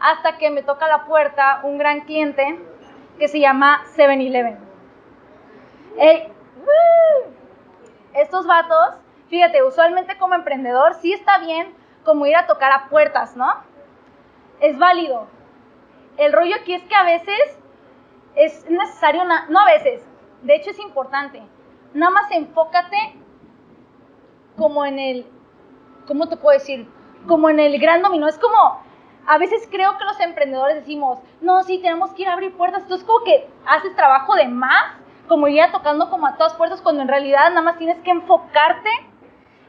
[0.00, 2.58] hasta que me toca la puerta un gran cliente
[3.18, 4.58] que se llama 7-Eleven.
[8.14, 8.96] estos vatos,
[9.28, 13.52] fíjate, usualmente como emprendedor sí está bien como ir a tocar a puertas, ¿no?
[14.60, 15.26] Es válido,
[16.16, 17.58] el rollo aquí es que a veces
[18.34, 20.02] es necesario, no a veces,
[20.42, 21.42] de hecho es importante,
[21.92, 23.16] nada más enfócate
[24.56, 25.26] como en el,
[26.06, 26.88] ¿cómo te puedo decir?
[27.26, 28.80] Como en el gran dominó, es como,
[29.26, 32.82] a veces creo que los emprendedores decimos, no, sí, tenemos que ir a abrir puertas,
[32.82, 34.92] entonces como que haces trabajo de más,
[35.28, 38.90] como ir tocando como a todas puertas, cuando en realidad nada más tienes que enfocarte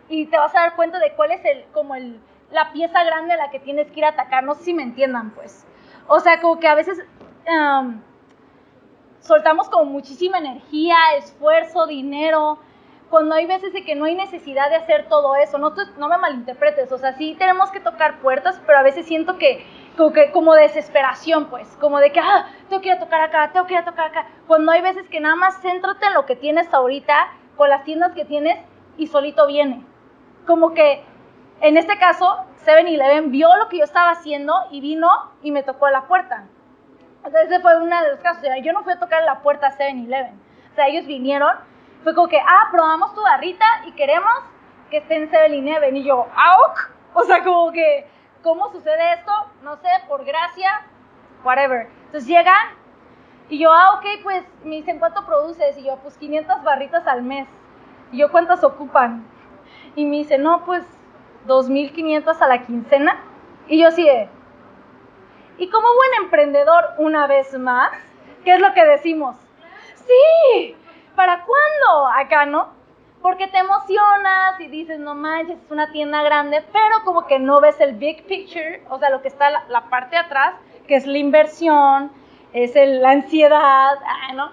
[0.09, 2.19] y te vas a dar cuenta de cuál es el, como el,
[2.51, 4.83] la pieza grande a la que tienes que ir a atacar, no sé si me
[4.83, 5.65] entiendan, pues.
[6.07, 7.01] O sea, como que a veces
[9.19, 12.59] soltamos como muchísima energía, esfuerzo, dinero,
[13.09, 15.57] cuando hay veces de que no hay necesidad de hacer todo eso.
[15.57, 19.37] No, no me malinterpretes, o sea, sí tenemos que tocar puertas, pero a veces siento
[19.37, 19.65] que
[19.95, 23.51] como, que, como desesperación, pues, como de que, ah, tengo que ir a tocar acá,
[23.53, 24.27] tengo que ir a tocar acá.
[24.47, 28.11] Cuando hay veces que nada más céntrate en lo que tienes ahorita, con las tiendas
[28.13, 28.59] que tienes,
[28.97, 29.85] y solito viene.
[30.45, 31.03] Como que
[31.61, 35.09] en este caso, 7-Eleven vio lo que yo estaba haciendo y vino
[35.41, 36.45] y me tocó la puerta.
[37.23, 38.43] Entonces, ese fue uno de los casos.
[38.61, 40.33] Yo no fui a tocar la puerta a 7-Eleven.
[40.71, 41.55] O sea, ellos vinieron,
[42.05, 44.31] fue como que, ah, probamos tu barrita y queremos
[44.91, 45.97] que esté en 7-Eleven.
[45.97, 46.55] Y yo, ah,
[47.15, 48.07] O sea, como que,
[48.43, 49.31] ¿cómo sucede esto?
[49.63, 50.85] No sé, por gracia,
[51.43, 51.89] whatever.
[52.05, 52.67] Entonces llegan
[53.49, 55.75] y yo, ah, ok, pues me dicen, ¿cuánto produces?
[55.79, 57.47] Y yo, pues 500 barritas al mes.
[58.11, 59.25] Y yo, ¿cuántas ocupan?
[59.95, 60.85] Y me dice, no, pues
[61.47, 63.19] 2.500 a la quincena.
[63.67, 64.29] Y yo así de...
[65.57, 67.91] Y como buen emprendedor, una vez más,
[68.43, 69.37] ¿qué es lo que decimos?
[69.95, 70.75] Sí,
[71.15, 72.07] ¿para cuándo?
[72.15, 72.69] acá, ¿no?
[73.21, 77.59] Porque te emocionas y dices, no manches, es una tienda grande, pero como que no
[77.59, 80.55] ves el big picture, o sea, lo que está la, la parte de atrás,
[80.87, 82.11] que es la inversión,
[82.53, 84.51] es el, la ansiedad, ah, ¿no?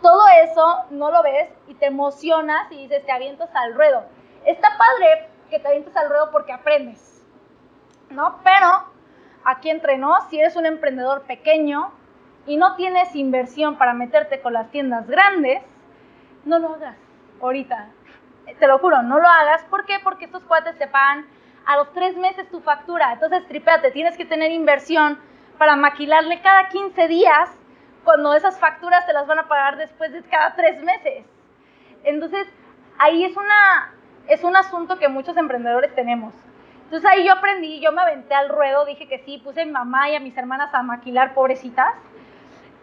[0.00, 4.04] Todo eso no lo ves y te emocionas y dices, te avientas al ruedo.
[4.44, 7.24] Está padre que te avientes al ruedo porque aprendes,
[8.10, 8.38] ¿no?
[8.42, 8.84] Pero
[9.44, 11.92] aquí entre nos, si eres un emprendedor pequeño
[12.46, 15.62] y no tienes inversión para meterte con las tiendas grandes,
[16.44, 16.96] no lo hagas
[17.40, 17.88] ahorita.
[18.58, 19.64] Te lo juro, no lo hagas.
[19.64, 19.98] ¿Por qué?
[20.02, 21.26] Porque estos cuates te pagan
[21.66, 23.12] a los tres meses tu factura.
[23.12, 25.18] Entonces, tripéate, tienes que tener inversión
[25.58, 27.50] para maquilarle cada 15 días
[28.04, 31.24] cuando esas facturas te las van a pagar después de cada tres meses.
[32.04, 32.48] Entonces,
[32.98, 33.92] ahí es, una,
[34.28, 36.34] es un asunto que muchos emprendedores tenemos.
[36.84, 40.10] Entonces ahí yo aprendí, yo me aventé al ruedo, dije que sí, puse a mamá
[40.10, 41.94] y a mis hermanas a maquilar pobrecitas.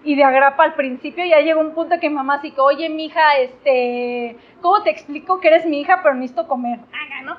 [0.04, 2.90] Y de agrapa al principio ya llegó un punto que mi mamá así que, oye,
[2.90, 6.80] mija, este, ¿cómo te explico que eres mi hija, pero necesito comer?
[6.80, 7.38] Haga, ¿no?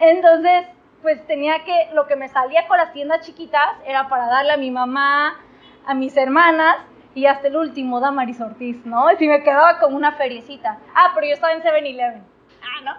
[0.00, 0.66] Entonces,
[1.02, 4.56] pues tenía que, lo que me salía con las tiendas chiquitas era para darle a
[4.56, 5.38] mi mamá,
[5.86, 6.76] a mis hermanas
[7.14, 9.12] y hasta el último, Damaris Ortiz, ¿no?
[9.12, 10.78] Y si me quedaba como una feriecita.
[10.94, 12.22] Ah, pero yo estaba en 7-Eleven.
[12.62, 12.92] Ah, ¿no?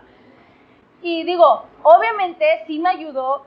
[1.01, 3.45] Y digo, obviamente sí me ayudó,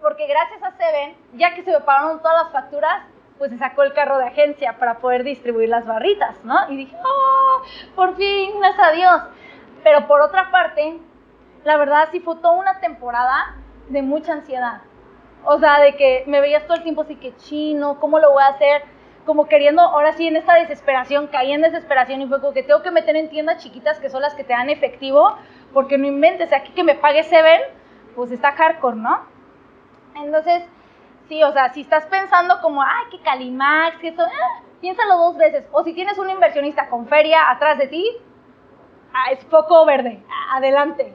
[0.00, 3.04] porque gracias a Seven, ya que se me pagaron todas las facturas,
[3.38, 6.70] pues se sacó el carro de agencia para poder distribuir las barritas, ¿no?
[6.70, 7.62] Y dije, oh,
[7.94, 9.22] por fin, gracias a Dios.
[9.84, 10.98] Pero por otra parte,
[11.64, 13.56] la verdad sí fue toda una temporada
[13.88, 14.82] de mucha ansiedad.
[15.44, 18.42] O sea, de que me veías todo el tiempo así que chino, ¿cómo lo voy
[18.42, 18.82] a hacer?
[19.24, 22.82] Como queriendo, ahora sí, en esta desesperación, caí en desesperación y fue como que tengo
[22.82, 25.36] que meter en tiendas chiquitas que son las que te dan efectivo,
[25.72, 27.60] porque no inventes, aquí que me pague Seven,
[28.16, 29.20] pues está hardcore, ¿no?
[30.16, 30.64] Entonces,
[31.28, 35.36] sí, o sea, si estás pensando como, ay, que Calimax, que eso, eh, piénsalo dos
[35.36, 35.66] veces.
[35.72, 38.04] O si tienes un inversionista con feria atrás de ti,
[39.12, 41.14] ah, es poco verde, adelante.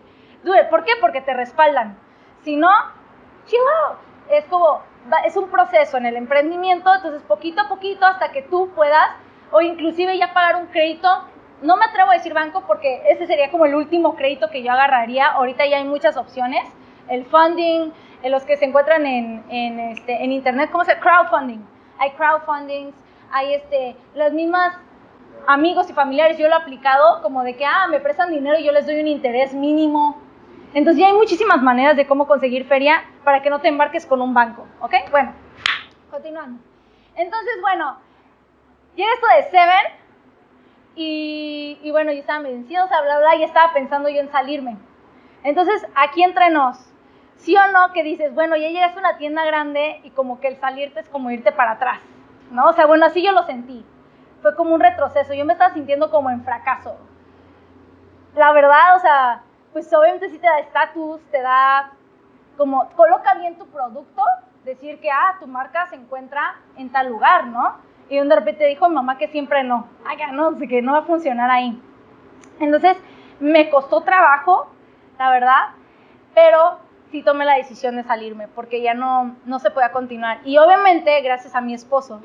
[0.69, 0.93] ¿Por qué?
[0.99, 1.97] Porque te respaldan.
[2.41, 2.69] Si no,
[3.45, 3.97] chill out.
[4.29, 4.81] Es como,
[5.25, 9.09] es un proceso en el emprendimiento, entonces poquito a poquito hasta que tú puedas,
[9.51, 11.07] o inclusive ya pagar un crédito.
[11.61, 14.71] No me atrevo a decir banco porque ese sería como el último crédito que yo
[14.71, 15.27] agarraría.
[15.27, 16.67] Ahorita ya hay muchas opciones.
[17.07, 17.91] El funding,
[18.23, 20.97] en los que se encuentran en, en, este, en internet, ¿cómo se?
[20.97, 21.59] Crowdfunding.
[21.99, 22.95] Hay crowdfundings,
[23.31, 24.73] hay este, las mismas
[25.45, 28.63] amigos y familiares, yo lo he aplicado como de que, ah, me prestan dinero y
[28.63, 30.17] yo les doy un interés mínimo.
[30.73, 34.21] Entonces ya hay muchísimas maneras de cómo conseguir feria para que no te embarques con
[34.21, 34.93] un banco, ¿ok?
[35.11, 35.33] Bueno,
[36.09, 36.59] continuando.
[37.15, 37.97] Entonces, bueno,
[38.95, 39.99] llega esto de Seven
[40.95, 44.77] y, y bueno, yo estaba medio ansiosa, bla, bla, y estaba pensando yo en salirme.
[45.43, 46.92] Entonces, aquí entre nos,
[47.37, 50.47] ¿sí o no que dices, bueno, ya llegas a una tienda grande y como que
[50.47, 51.99] el salirte es como irte para atrás,
[52.51, 52.67] ¿no?
[52.67, 53.85] O sea, bueno, así yo lo sentí.
[54.41, 56.97] Fue como un retroceso, yo me estaba sintiendo como en fracaso.
[58.35, 61.91] La verdad, o sea, pues obviamente sí te da estatus, te da
[62.57, 64.21] como, coloca bien tu producto,
[64.63, 67.75] decir que, ah, tu marca se encuentra en tal lugar, ¿no?
[68.09, 71.03] Y de repente dijo mi mamá que siempre no, ay, no, que no va a
[71.03, 71.81] funcionar ahí.
[72.59, 72.97] Entonces,
[73.39, 74.67] me costó trabajo,
[75.17, 75.69] la verdad,
[76.33, 76.79] pero
[77.13, 80.39] sí tomé la decisión de salirme porque ya no, no se podía continuar.
[80.45, 82.23] Y obviamente, gracias a mi esposo,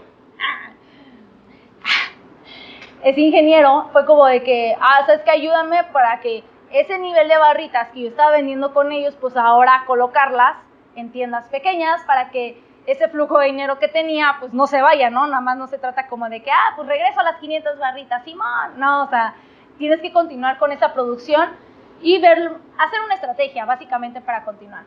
[3.05, 7.37] es ingeniero, fue como de que, ah, sabes que ayúdame para que ese nivel de
[7.37, 10.57] barritas que yo estaba vendiendo con ellos, pues ahora colocarlas
[10.97, 15.11] en tiendas pequeñas para que ese flujo de dinero que tenía, pues no se vaya,
[15.11, 15.27] ¿no?
[15.27, 18.25] Nada más no se trata como de que, ah, pues regreso a las 500 barritas,
[18.25, 18.79] Simón.
[18.79, 19.35] No, o sea,
[19.77, 21.68] tienes que continuar con esa producción
[22.01, 24.85] y hacer una estrategia básicamente para continuar.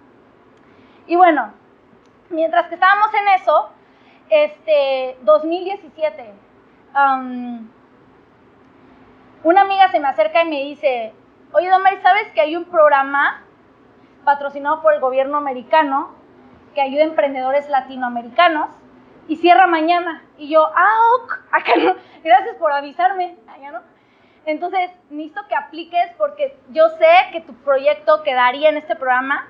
[1.08, 1.54] Y bueno,
[2.30, 3.69] mientras que estábamos en eso,
[4.30, 6.34] este, 2017,
[9.43, 11.13] una amiga se me acerca y me dice,
[11.52, 13.43] oye, Damaris, ¿sabes que hay un programa
[14.24, 16.12] patrocinado por el gobierno americano
[16.76, 18.69] que ayuda a emprendedores latinoamericanos
[19.28, 20.24] y cierra mañana?
[20.38, 23.90] Y yo, ah, ok, acá no, gracias por avisarme, allá no.
[24.45, 29.47] Entonces, necesito que apliques porque yo sé que tu proyecto quedaría en este programa,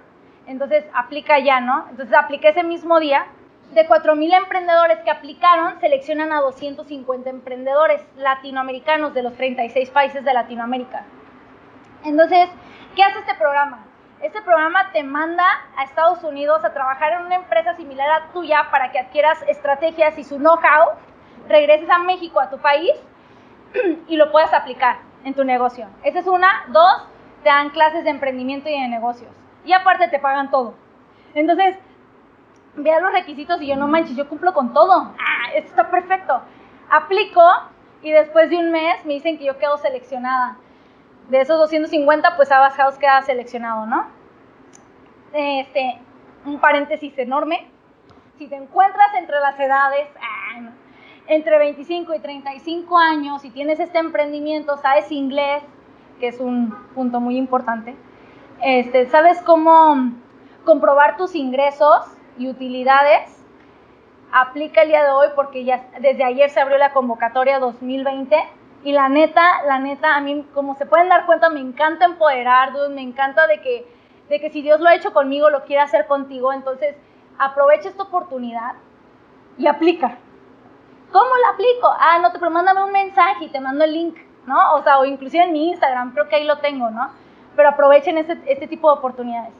[0.47, 1.87] entonces aplica ya, ¿no?
[1.89, 3.25] Entonces apliqué ese mismo día.
[3.73, 10.33] De 4.000 emprendedores que aplicaron, seleccionan a 250 emprendedores latinoamericanos de los 36 países de
[10.33, 11.05] Latinoamérica.
[12.03, 12.49] Entonces,
[12.93, 13.85] ¿qué hace este programa?
[14.21, 15.45] Este programa te manda
[15.77, 20.17] a Estados Unidos a trabajar en una empresa similar a tuya para que adquieras estrategias
[20.17, 20.97] y su know-how,
[21.47, 22.91] regreses a México, a tu país,
[24.07, 25.87] y lo puedas aplicar en tu negocio.
[26.03, 26.65] Esa es una.
[26.69, 27.07] Dos,
[27.43, 29.31] te dan clases de emprendimiento y de negocios.
[29.65, 30.73] Y aparte te pagan todo.
[31.33, 31.77] Entonces,
[32.75, 35.13] vean los requisitos y yo no manches, yo cumplo con todo.
[35.19, 36.41] Ah, esto está perfecto.
[36.89, 37.41] Aplico
[38.01, 40.57] y después de un mes me dicen que yo quedo seleccionada.
[41.29, 44.05] de esos 250, pues Abbas House queda seleccionado, ¿no?
[45.31, 45.97] Este,
[46.45, 47.69] un paréntesis enorme.
[48.37, 50.40] Si te encuentras entre las edades, ah,
[51.31, 55.63] entre 25 y 35 años y tienes este emprendimiento, sabes inglés,
[56.19, 57.95] que es un punto muy importante,
[58.61, 60.11] este, sabes cómo
[60.65, 62.05] comprobar tus ingresos
[62.37, 63.45] y utilidades,
[64.33, 68.35] aplica el día de hoy porque ya desde ayer se abrió la convocatoria 2020
[68.83, 72.73] y la neta, la neta, a mí como se pueden dar cuenta me encanta empoderar,
[72.89, 73.87] me encanta de que,
[74.27, 76.97] de que si Dios lo ha hecho conmigo, lo quiere hacer contigo, entonces
[77.37, 78.73] aprovecha esta oportunidad
[79.57, 80.17] y aplica.
[81.11, 81.93] ¿Cómo la aplico?
[81.99, 84.75] Ah, no, te pero mándame un mensaje y te mando el link, ¿no?
[84.75, 87.11] O sea, o inclusive en mi Instagram, creo que ahí lo tengo, ¿no?
[87.55, 89.53] Pero aprovechen este, este tipo de oportunidades.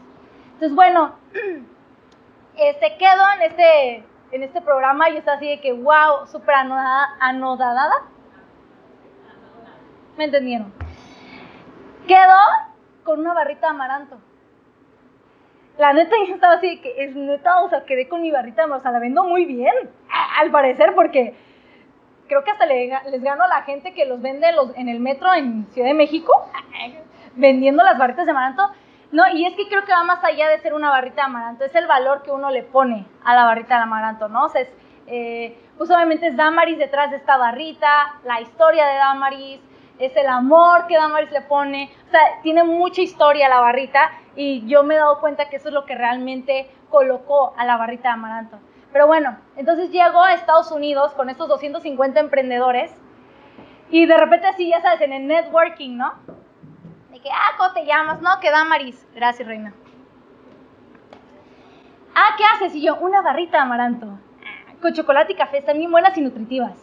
[0.54, 1.16] Entonces, bueno,
[2.58, 8.04] este, quedo en este, en este programa y está así de que, wow, súper anodada.
[10.18, 10.74] ¿Me entendieron?
[12.08, 12.38] Quedo
[13.04, 14.18] con una barrita de amaranto.
[15.82, 18.80] La neta, yo estaba así que, es neta, o sea, quedé con mi barrita o
[18.80, 19.74] sea, la vendo muy bien,
[20.40, 21.34] al parecer, porque
[22.28, 25.34] creo que hasta les gano a la gente que los vende los, en el metro
[25.34, 26.32] en Ciudad de México,
[27.36, 28.70] vendiendo las barritas de amaranto.
[29.12, 31.66] No, y es que creo que va más allá de ser una barrita de amaranto,
[31.66, 34.46] es el valor que uno le pone a la barrita de amaranto, ¿no?
[34.46, 34.72] O sea, es,
[35.08, 39.60] eh, pues obviamente es Damaris detrás de esta barrita, la historia de Damaris,
[39.98, 44.66] es el amor que Damaris le pone, o sea, tiene mucha historia la barrita y
[44.68, 48.10] yo me he dado cuenta que eso es lo que realmente colocó a la barrita
[48.10, 48.60] de amaranto.
[48.92, 52.94] Pero bueno, entonces llego a Estados Unidos con estos 250 emprendedores
[53.90, 56.14] y de repente así, ya sabes, en el networking, ¿no?
[57.10, 58.22] De que, ah, ¿cómo te llamas?
[58.22, 59.06] No, que Damaris.
[59.14, 59.74] Gracias, reina.
[62.16, 62.76] Ah, ¿qué haces?
[62.76, 64.08] Y yo, una barrita de amaranto.
[64.82, 66.78] Con chocolate y café, están bien buenas y nutritivas.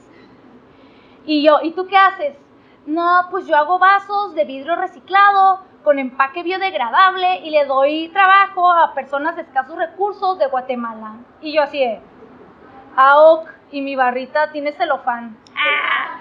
[1.24, 2.36] Y yo, ¿y tú qué haces?
[2.86, 8.70] No, pues yo hago vasos de vidrio reciclado con empaque biodegradable y le doy trabajo
[8.70, 11.14] a personas de escasos recursos de Guatemala.
[11.40, 11.98] Y yo así de,
[12.94, 15.38] AOC y mi barrita tiene celofán.
[15.56, 16.18] Ah,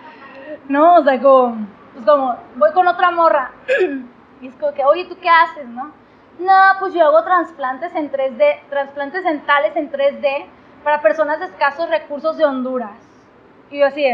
[0.70, 3.52] no, o sea, como pues como, voy con otra morra.
[4.42, 5.92] y es como que, oye, ¿tú qué haces, no?
[6.40, 10.46] No, pues yo hago trasplantes en 3D, trasplantes dentales en 3D
[10.86, 13.02] para personas de escasos recursos de Honduras.
[13.70, 14.06] Y yo así,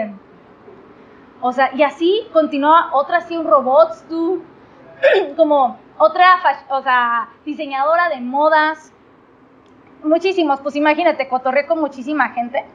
[1.42, 4.42] o sea, y así continúa otra así un robots, tú,
[5.38, 6.40] como otra,
[6.70, 8.92] o sea, diseñadora de modas,
[10.04, 12.66] muchísimos, pues imagínate, cotorré con muchísima gente.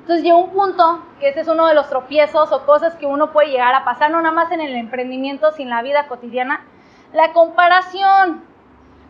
[0.00, 3.30] Entonces llega un punto, que ese es uno de los tropiezos o cosas que uno
[3.32, 6.64] puede llegar a pasar, no nada más en el emprendimiento, sino en la vida cotidiana,
[7.12, 8.42] la comparación.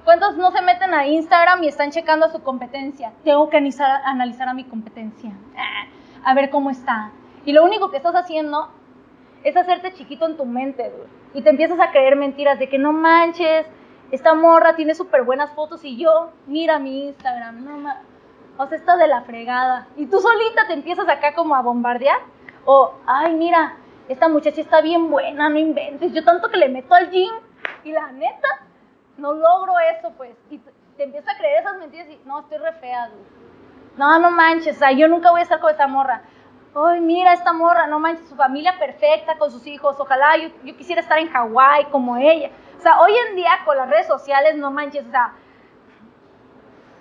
[0.05, 3.13] ¿Cuántos no se meten a Instagram y están checando su competencia?
[3.25, 5.87] Tengo que analizar, analizar a mi competencia, ah,
[6.25, 7.11] a ver cómo está.
[7.45, 8.69] Y lo único que estás haciendo
[9.45, 10.93] es hacerte chiquito en tu mente,
[11.35, 13.67] Y te empiezas a creer mentiras de que no manches,
[14.11, 18.13] esta morra tiene súper buenas fotos y yo, mira mi Instagram, no manches
[18.59, 19.87] o sea, está de la fregada.
[19.97, 22.19] Y tú solita te empiezas acá como a bombardear.
[22.65, 23.77] O, ay, mira,
[24.09, 26.13] esta muchacha está bien buena, no inventes.
[26.13, 27.33] Yo tanto que le meto al gym
[27.85, 28.49] y la neta,
[29.17, 30.37] no logro eso, pues.
[30.51, 30.61] Y
[30.97, 33.11] te empiezas a creer esas mentiras y, no, estoy re fea,
[33.97, 36.23] No, no manches, o sea, yo nunca voy a estar con esta morra.
[36.75, 40.01] Ay, mira esta morra, no manches, su familia perfecta con sus hijos.
[40.01, 42.51] Ojalá yo, quisiera estar en Hawái como ella.
[42.79, 45.35] O sea, hoy en día con las redes sociales, no manches, o sea,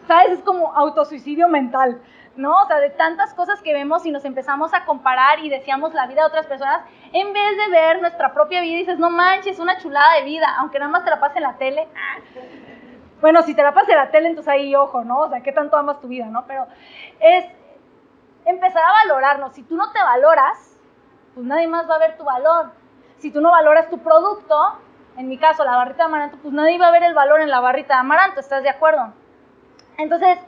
[0.08, 0.32] ¿sabes?
[0.32, 2.02] Es como autosuicidio mental,
[2.36, 2.54] ¿no?
[2.62, 6.06] O sea, de tantas cosas que vemos y nos empezamos a comparar y deseamos la
[6.06, 6.82] vida de otras personas,
[7.14, 10.80] en vez de ver nuestra propia vida dices, no manches, una chulada de vida, aunque
[10.80, 11.88] nada más te la pase en la tele.
[13.22, 15.20] Bueno, si te la pase en la tele, entonces ahí ojo, ¿no?
[15.20, 16.46] O sea, ¿qué tanto amas tu vida, no?
[16.46, 16.68] Pero
[17.22, 17.46] es
[18.52, 19.54] empezar a valorarnos.
[19.54, 20.78] Si tú no te valoras,
[21.34, 22.72] pues nadie más va a ver tu valor.
[23.18, 24.56] Si tú no valoras tu producto,
[25.18, 27.50] en mi caso la barrita de amaranto, pues nadie va a ver el valor en
[27.50, 29.14] la barrita de amaranto, ¿estás de acuerdo?
[29.98, 30.40] Entonces,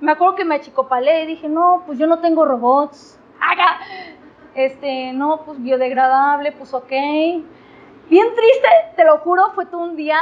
[0.00, 3.18] me acuerdo que me achicopalé y dije, no, pues yo no tengo robots.
[3.40, 3.78] Haga.
[4.52, 6.90] Este, no, pues biodegradable, pues ok.
[6.90, 10.18] Bien triste, te lo juro, fue todo un día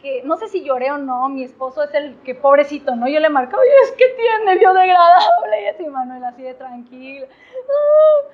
[0.00, 3.08] que no sé si lloré o no, mi esposo es el que pobrecito, ¿no?
[3.08, 5.62] Yo le marco, oye, es que tiene biodegradable.
[5.62, 7.26] Y así, Manuel, así de tranquilo.
[7.28, 8.32] Ah.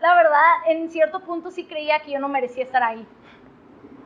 [0.00, 3.06] La verdad, en cierto punto sí creía que yo no merecía estar ahí.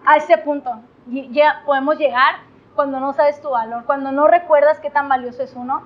[0.05, 0.70] A ese punto.
[1.07, 2.36] Ya podemos llegar
[2.74, 5.84] cuando no sabes tu valor, cuando no recuerdas qué tan valioso es uno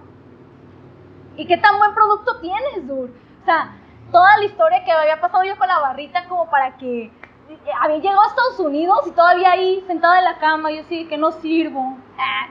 [1.36, 3.10] y qué tan buen producto tienes, Dur.
[3.42, 3.76] O sea,
[4.10, 7.12] toda la historia que había pasado yo con la barrita como para que
[7.48, 11.06] eh, había llegado a Estados Unidos y todavía ahí sentada en la cama, yo sí,
[11.06, 11.96] que no sirvo.
[12.18, 12.48] Ah,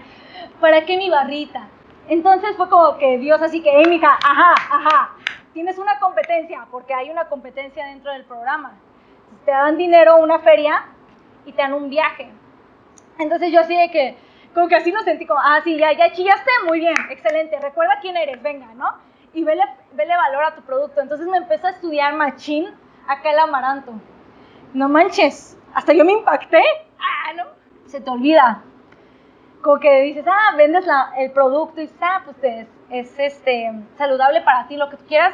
[0.60, 1.68] ¿Para qué mi barrita?
[2.08, 5.12] Entonces fue como que Dios así que, hey, mija, ajá, ajá,
[5.54, 8.74] tienes una competencia, porque hay una competencia dentro del programa.
[9.46, 10.86] Te dan dinero, una feria
[11.46, 12.32] y te dan un viaje.
[13.20, 14.18] Entonces yo así de que,
[14.54, 18.00] como que así lo sentí como, ah, sí, ya, ya chillaste, muy bien, excelente, recuerda
[18.02, 18.96] quién eres, venga, ¿no?
[19.34, 21.02] Y vele, vele valor a tu producto.
[21.02, 22.68] Entonces me empezó a estudiar machín
[23.08, 23.94] acá el amaranto.
[24.74, 26.62] No manches, hasta yo me impacté.
[27.00, 27.44] Ah, no,
[27.86, 28.64] se te olvida.
[29.62, 30.86] Como que dices, ah, vendes
[31.18, 35.34] el producto y ah, pues es, es este, saludable para ti, lo que tú quieras,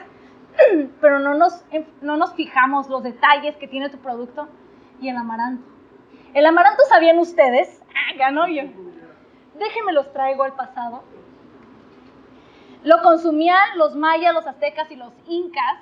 [1.02, 1.64] pero no nos,
[2.02, 4.48] no nos fijamos los detalles que tiene tu producto
[5.02, 5.68] y el amaranto.
[6.34, 7.82] El amaranto, ¿sabían ustedes?
[7.90, 8.64] Ah, ganó yo.
[9.60, 11.04] Déjenme los traigo al pasado.
[12.84, 15.80] Lo consumían los mayas, los aztecas y los incas,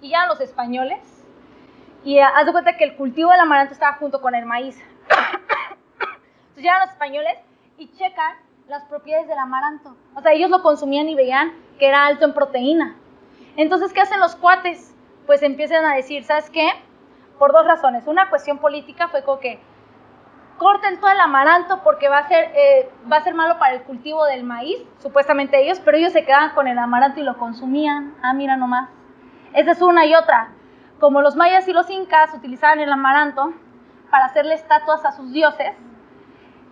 [0.00, 1.17] y ya los españoles.
[2.04, 4.76] Y haz de cuenta que el cultivo del amaranto estaba junto con el maíz.
[5.10, 7.38] Entonces llegan los españoles
[7.76, 8.36] y checan
[8.68, 9.96] las propiedades del amaranto.
[10.14, 12.96] O sea, ellos lo consumían y veían que era alto en proteína.
[13.56, 14.94] Entonces, ¿qué hacen los cuates?
[15.26, 16.70] Pues empiezan a decir, ¿sabes qué?
[17.38, 18.06] Por dos razones.
[18.06, 19.58] Una cuestión política fue como que
[20.58, 23.82] corten todo el amaranto porque va a ser, eh, va a ser malo para el
[23.82, 28.14] cultivo del maíz, supuestamente ellos, pero ellos se quedaban con el amaranto y lo consumían.
[28.22, 28.90] Ah, mira nomás.
[29.54, 30.50] Esa es una y otra.
[31.00, 33.52] Como los mayas y los incas utilizaban el amaranto
[34.10, 35.72] para hacerle estatuas a sus dioses,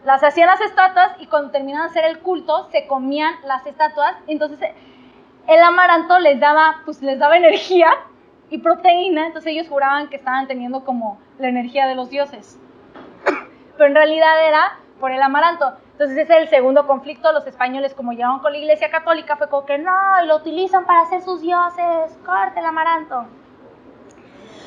[0.04, 4.16] las hacían las estatuas y cuando terminaban de hacer el culto se comían las estatuas.
[4.26, 4.60] Entonces
[5.46, 7.90] el amaranto les daba, pues les daba energía
[8.50, 12.58] y proteína, entonces ellos juraban que estaban teniendo como la energía de los dioses
[13.76, 15.72] pero en realidad era por el amaranto.
[15.92, 17.32] Entonces ese es el segundo conflicto.
[17.32, 20.84] Los españoles, como llegaron con la iglesia católica, fue como que no, y lo utilizan
[20.84, 23.26] para hacer sus dioses, corte el amaranto.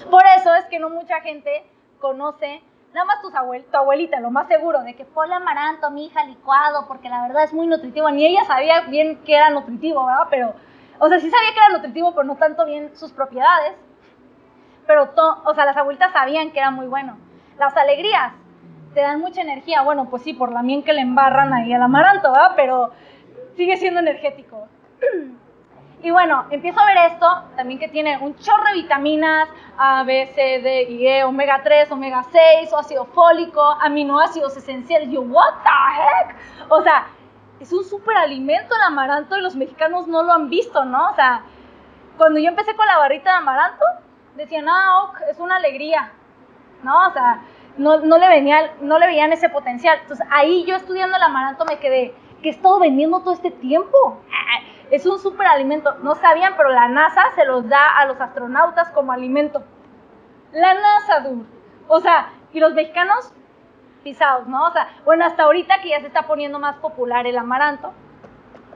[0.09, 1.63] Por eso es que no mucha gente
[1.99, 2.61] conoce,
[2.93, 6.87] nada más tu, tu abuelita, lo más seguro, de que ponle amaranto, mi hija, licuado,
[6.87, 8.09] porque la verdad es muy nutritivo.
[8.09, 10.27] Ni ella sabía bien que era nutritivo, ¿verdad?
[10.29, 10.53] Pero,
[10.99, 13.73] o sea, sí sabía que era nutritivo, pero no tanto bien sus propiedades.
[14.87, 15.11] Pero,
[15.45, 17.17] o sea, las abuelitas sabían que era muy bueno.
[17.59, 18.33] Las alegrías,
[18.93, 19.81] te dan mucha energía.
[19.83, 22.53] Bueno, pues sí, por la miel que le embarran ahí al amaranto, ¿verdad?
[22.55, 22.91] Pero
[23.55, 24.67] sigue siendo energético.
[26.01, 27.27] Y bueno, empiezo a ver esto,
[27.57, 31.91] también que tiene un chorro de vitaminas, A, B, C, D, y E, omega 3,
[31.91, 35.09] omega 6, ácido fólico, aminoácidos esenciales.
[35.09, 36.35] Yo, what the heck?
[36.69, 37.07] O sea,
[37.59, 41.09] es un superalimento el amaranto y los mexicanos no lo han visto, ¿no?
[41.09, 41.43] O sea,
[42.17, 43.85] cuando yo empecé con la barrita de amaranto,
[44.35, 46.13] decían, ah, es una alegría,
[46.81, 47.07] ¿no?
[47.07, 47.41] O sea,
[47.77, 49.99] no, no, le venía, no le veían ese potencial.
[50.01, 54.21] Entonces ahí yo estudiando el amaranto me quedé, ¿qué he estado vendiendo todo este tiempo?
[54.91, 55.95] Es un superalimento.
[56.01, 59.63] No sabían, pero la NASA se los da a los astronautas como alimento.
[60.51, 61.45] La NASA, dude.
[61.87, 63.31] O sea, y los mexicanos
[64.03, 64.67] pisados, ¿no?
[64.67, 67.93] O sea, bueno, hasta ahorita que ya se está poniendo más popular el amaranto.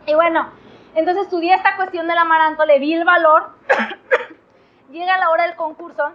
[0.06, 0.50] Y bueno,
[0.96, 3.50] entonces estudié esta cuestión del amaranto, le vi el valor.
[4.92, 6.12] Llega la hora del concurso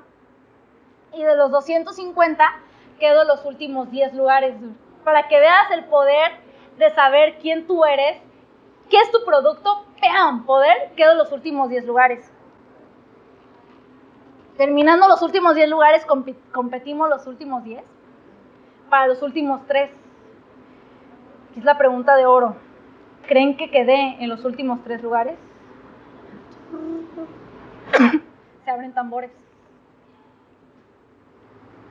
[1.13, 2.45] y de los 250
[2.99, 4.55] quedo los últimos 10 lugares,
[5.05, 6.33] para que veas el poder
[6.79, 8.21] de saber quién tú eres,
[8.91, 10.45] qué es tu producto, ¡pam!
[10.45, 12.33] Poder, quedo en los últimos 10 lugares.
[14.57, 16.05] Terminando los últimos 10 lugares,
[16.53, 17.85] competimos los últimos 10
[18.91, 19.91] para los últimos 3.
[21.57, 22.57] Es la pregunta de oro.
[23.29, 25.39] ¿Creen que quedé en los últimos 3 lugares?
[28.65, 29.31] Se abren tambores.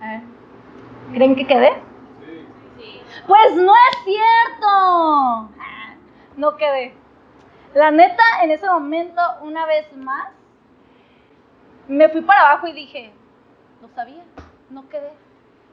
[0.02, 0.22] A ver.
[1.14, 1.72] ¿Creen que quedé?
[2.78, 3.02] Sí.
[3.26, 5.50] Pues no es cierto.
[6.36, 6.97] No quedé.
[7.78, 10.30] La neta, en ese momento, una vez más,
[11.88, 13.14] me fui para abajo y dije,
[13.80, 14.24] no sabía,
[14.72, 15.14] no quedé.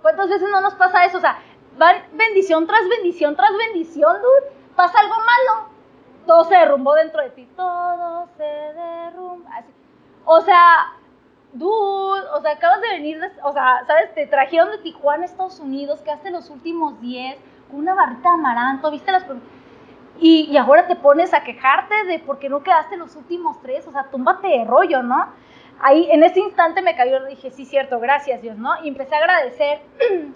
[0.02, 1.16] ¿Cuántas veces no nos pasa eso?
[1.16, 1.38] O sea,
[1.78, 4.52] van bendición tras bendición tras bendición, dude.
[4.76, 5.70] Pasa algo malo.
[6.26, 7.48] Todo se derrumbó dentro de ti.
[7.56, 9.64] Todo se derrumba.
[10.26, 10.92] O sea,
[11.54, 14.14] dude, o sea, acabas de venir, o sea, ¿sabes?
[14.14, 17.38] Te trajeron de Tijuana, Estados Unidos, quedaste los últimos 10
[17.70, 19.24] con una barrita de amaranto, ¿viste las...
[20.20, 23.92] Y, ahora te pones a quejarte de por qué no quedaste los últimos tres, o
[23.92, 25.26] sea, túmbate de rollo, ¿no?
[25.80, 28.70] Ahí, en ese instante me cayó, dije, sí, cierto, gracias Dios, ¿no?
[28.84, 29.80] Y empecé a agradecer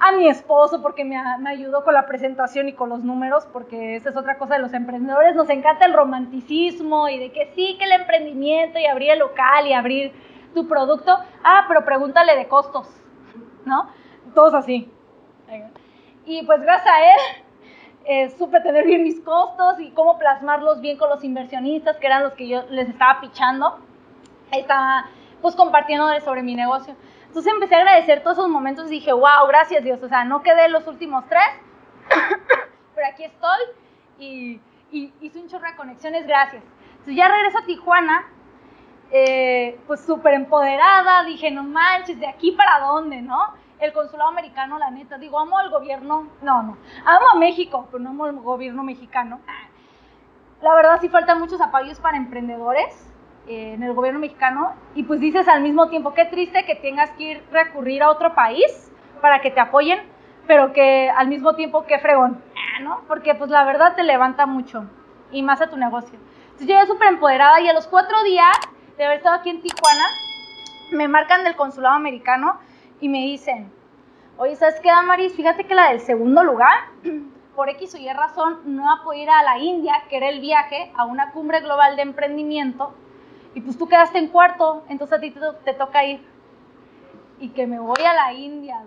[0.00, 3.96] a mi esposo porque me, me, ayudó con la presentación y con los números, porque
[3.96, 7.76] esa es otra cosa de los emprendedores, nos encanta el romanticismo y de que sí,
[7.78, 10.12] que el emprendimiento y abrir el local y abrir
[10.54, 12.88] tu producto, ah, pero pregúntale de costos,
[13.64, 13.88] ¿no?
[14.34, 14.90] Todos así.
[16.24, 17.44] Y pues gracias a él
[18.04, 22.22] eh, supe tener bien mis costos y cómo plasmarlos bien con los inversionistas, que eran
[22.22, 23.78] los que yo les estaba pichando.
[24.50, 25.06] Estaba
[25.40, 26.94] pues compartiendo sobre mi negocio.
[27.26, 30.02] Entonces empecé a agradecer todos esos momentos y dije, wow, gracias Dios.
[30.02, 31.48] O sea, no quedé los últimos tres,
[32.94, 33.60] pero aquí estoy
[34.18, 36.62] y, hice un chorro de conexiones, gracias.
[36.90, 38.26] Entonces ya regreso a Tijuana
[39.10, 43.54] eh, pues súper empoderada, dije, no manches, ¿de aquí para dónde, no?
[43.82, 47.98] El consulado americano, la neta, digo, amo al gobierno, no, no, amo a México, pero
[47.98, 49.40] no amo al gobierno mexicano.
[50.60, 53.12] La verdad sí faltan muchos apoyos para emprendedores
[53.48, 57.10] eh, en el gobierno mexicano y pues dices al mismo tiempo, qué triste que tengas
[57.10, 59.98] que ir recurrir a otro país para que te apoyen,
[60.46, 62.40] pero que al mismo tiempo, qué fregón,
[62.82, 63.00] ¿no?
[63.08, 64.84] Porque pues la verdad te levanta mucho
[65.32, 66.20] y más a tu negocio.
[66.52, 68.56] Entonces yo súper empoderada y a los cuatro días
[68.96, 70.04] de haber estado aquí en Tijuana,
[70.92, 72.60] me marcan del consulado americano
[73.02, 73.70] y me dicen,
[74.38, 75.34] oye, ¿sabes qué, Damaris?
[75.34, 76.72] Fíjate que la del segundo lugar,
[77.56, 80.40] por X o Y razón, no va a ir a la India, que era el
[80.40, 82.94] viaje a una cumbre global de emprendimiento,
[83.54, 85.34] y pues tú quedaste en cuarto, entonces a ti
[85.64, 86.24] te, toca ir.
[87.40, 88.80] Y que me voy a la India,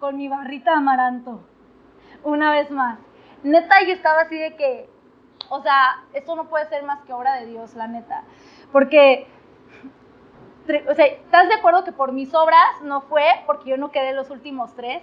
[0.00, 1.42] con mi barrita de amaranto,
[2.24, 2.98] una vez más.
[3.42, 4.88] Neta, yo estaba así de que,
[5.50, 8.24] o sea, esto no puede ser más que obra de Dios, la neta.
[8.72, 9.26] Porque,
[10.88, 13.24] o sea, ¿estás de acuerdo que por mis obras no fue?
[13.46, 15.02] Porque yo no quedé los últimos tres.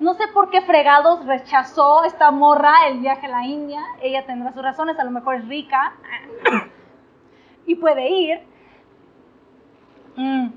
[0.00, 3.80] No sé por qué fregados rechazó esta morra el viaje a la India.
[4.02, 5.94] Ella tendrá sus razones, a lo mejor es rica
[7.66, 8.40] y puede ir.
[10.16, 10.48] Mm.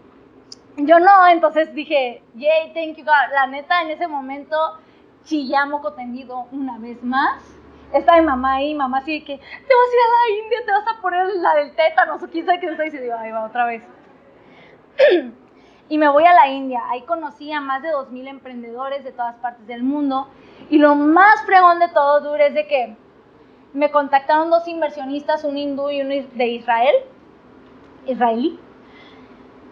[0.77, 3.33] Yo no, entonces dije, yay, thank you God.
[3.33, 4.55] La neta, en ese momento
[5.23, 7.57] chillamos tendido una vez más
[7.93, 10.71] está mi mamá ahí, mamá así que, te vas a ir a la India, te
[10.71, 13.65] vas a poner la del tétanos, o quién sabe qué está diciendo, ahí va otra
[13.65, 13.83] vez.
[15.89, 19.35] Y me voy a la India, ahí conocí a más de 2.000 emprendedores de todas
[19.35, 20.27] partes del mundo,
[20.69, 22.97] y lo más fregón de todo, Dure, es de que
[23.73, 26.95] me contactaron dos inversionistas, un hindú y uno de Israel,
[28.05, 28.59] israelí,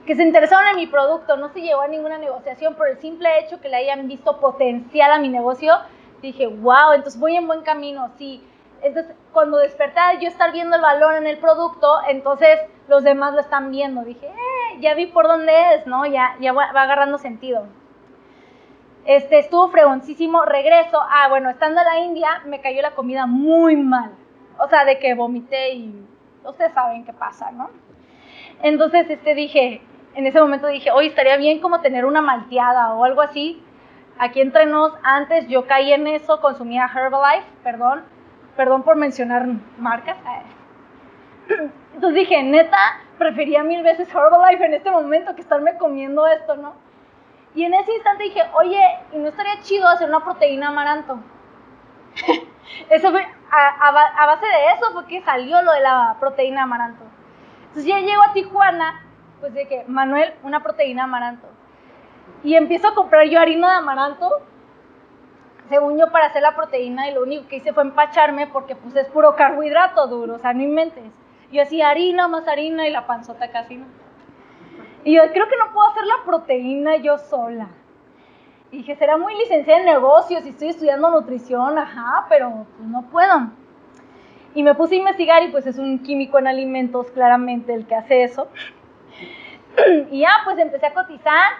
[0.05, 2.75] que se interesaron en mi producto, no se llevó a ninguna negociación.
[2.75, 5.73] Por el simple hecho que le hayan visto potencial a mi negocio
[6.21, 8.43] dije, wow, entonces voy en buen camino, sí.
[8.81, 13.41] Entonces, cuando desperté, yo estar viendo el valor en el producto, entonces los demás lo
[13.41, 14.03] están viendo.
[14.03, 16.05] Dije, eh, ya vi por dónde es, ¿no?
[16.05, 17.65] Ya, ya va, agarrando sentido.
[19.05, 20.99] Este, estuvo fregoncísimo, regreso.
[21.01, 24.11] Ah, bueno, estando en la India, me cayó la comida muy mal.
[24.59, 26.07] O sea, de que vomité y
[26.43, 27.69] ustedes saben qué pasa, ¿no?
[28.61, 29.81] Entonces, este, dije,
[30.15, 33.61] en ese momento dije, hoy estaría bien como tener una malteada o algo así
[34.17, 38.03] Aquí entre nos, antes yo caí en eso, consumía Herbalife, perdón,
[38.55, 39.47] perdón por mencionar
[39.77, 40.17] marcas.
[41.93, 42.77] Entonces dije, neta,
[43.17, 46.73] prefería mil veces Herbalife en este momento que estarme comiendo esto, ¿no?
[47.53, 48.81] Y en ese instante dije, oye,
[49.13, 51.19] ¿y no estaría chido hacer una proteína amaranto?
[52.89, 57.03] eso fue, a, base de eso fue que salió lo de la proteína amaranto.
[57.67, 59.05] Entonces ya llego a Tijuana,
[59.39, 61.47] pues dije, Manuel, una proteína amaranto.
[62.43, 64.29] Y empiezo a comprar yo harina de amaranto,
[65.69, 68.95] según yo, para hacer la proteína, y lo único que hice fue empacharme porque pues
[68.95, 71.11] es puro carbohidrato duro, o sea, no inventes.
[71.51, 73.85] Yo hacía harina más harina y la panzota casi no.
[75.03, 77.67] Y yo creo que no puedo hacer la proteína yo sola.
[78.71, 83.03] Y dije, será muy licenciada en negocios y estoy estudiando nutrición, ajá, pero pues, no
[83.03, 83.51] puedo.
[84.55, 87.95] Y me puse a investigar y pues es un químico en alimentos claramente el que
[87.95, 88.47] hace eso.
[90.09, 91.51] Y ya, pues empecé a cotizar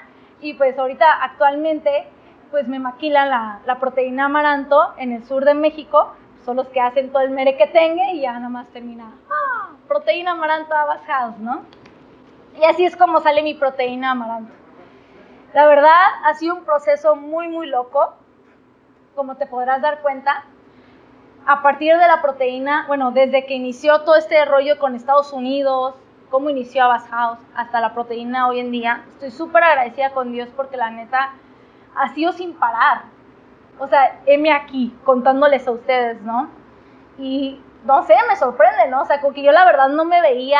[0.41, 2.08] y pues ahorita actualmente
[2.56, 3.30] pues me maquilan
[3.66, 6.14] la, proteína amaranto en el sur de México,
[6.45, 9.72] son los que hacen todo el mere que tenga y ya nada más termina, ah,
[9.89, 10.74] proteína amaranto
[11.06, 11.64] House, ¿no?
[12.58, 14.53] Y así es como sale mi proteína amaranto.
[15.53, 18.14] La verdad ha sido un proceso muy, muy loco,
[19.16, 20.45] como te podrás dar cuenta.
[21.45, 25.95] A partir de la proteína, bueno, desde que inició todo este rollo con Estados Unidos,
[26.30, 30.47] cómo inició Abbas House hasta la proteína hoy en día, estoy súper agradecida con Dios
[30.56, 31.34] porque la neta
[31.95, 33.03] ha sido sin parar.
[33.79, 36.49] O sea, heme aquí contándoles a ustedes, ¿no?
[37.17, 39.01] Y no sé, me sorprende, ¿no?
[39.01, 40.59] O sea, que yo la verdad no me veía,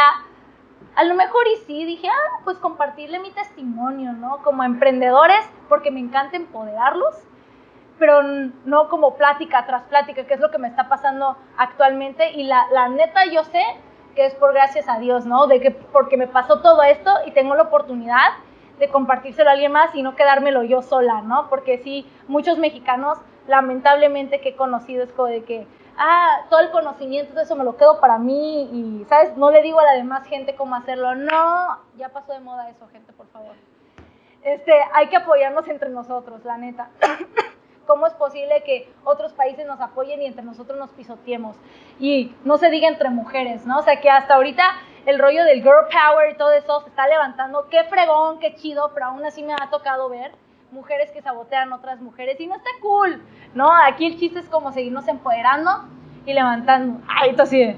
[0.96, 4.38] a lo mejor y sí, dije, ah, pues compartirle mi testimonio, ¿no?
[4.44, 7.16] Como emprendedores, porque me encanta empoderarlos,
[7.98, 12.32] pero no como plática tras plática, que es lo que me está pasando actualmente.
[12.32, 13.64] Y la, la neta, yo sé
[14.16, 15.48] que es por gracias a Dios, ¿no?
[15.48, 18.32] De que porque me pasó todo esto y tengo la oportunidad
[18.80, 21.50] de compartírselo a alguien más y no quedármelo yo sola, ¿no?
[21.50, 23.18] Porque sí, muchos mexicanos,
[23.48, 25.68] lamentablemente que he conocido es como de que,
[25.98, 29.38] ah, todo el conocimiento de eso me lo quedo para mí y, ¿sabes?
[29.38, 31.16] No le digo a la demás gente cómo hacerlo.
[31.16, 33.56] No, ya pasó de moda eso, gente, por favor.
[34.44, 36.90] Este, hay que apoyarnos entre nosotros, la neta.
[37.88, 41.56] ¿Cómo es posible que otros países nos apoyen y entre nosotros nos pisoteemos?
[42.00, 43.80] Y no se diga entre mujeres, ¿no?
[43.80, 44.64] O sea, que hasta ahorita
[45.06, 47.68] el rollo del girl power y todo eso se está levantando.
[47.70, 50.32] Qué fregón, qué chido, pero aún así me ha tocado ver
[50.72, 53.22] mujeres que sabotean otras mujeres y no está cool,
[53.54, 53.72] ¿no?
[53.72, 55.86] Aquí el chiste es como seguirnos empoderando
[56.26, 57.02] y levantando.
[57.08, 57.76] Ay, esto sí.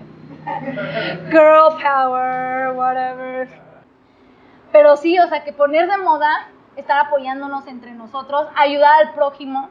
[1.29, 3.47] Girl power, whatever.
[4.71, 9.69] Pero sí, o sea, que poner de moda, estar apoyándonos entre nosotros, ayudar al prójimo.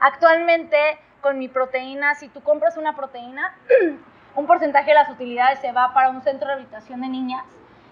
[0.00, 0.76] Actualmente,
[1.20, 3.54] con mi proteína, si tú compras una proteína,
[4.36, 7.44] un porcentaje de las utilidades se va para un centro de rehabilitación de niñas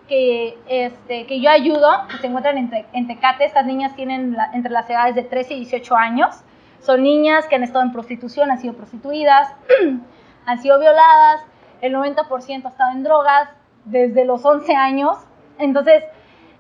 [0.09, 3.45] que, este, que yo ayudo, que se encuentran en, Tecate.
[3.45, 6.43] Estas niñas tienen entre las edades de 13 y 18 años.
[6.81, 9.55] Son niñas que han estado en prostitución, han sido prostituidas,
[10.47, 11.43] han sido violadas,
[11.81, 13.49] el 90% ha estado en drogas
[13.85, 15.17] desde los 11 años.
[15.59, 16.03] Entonces,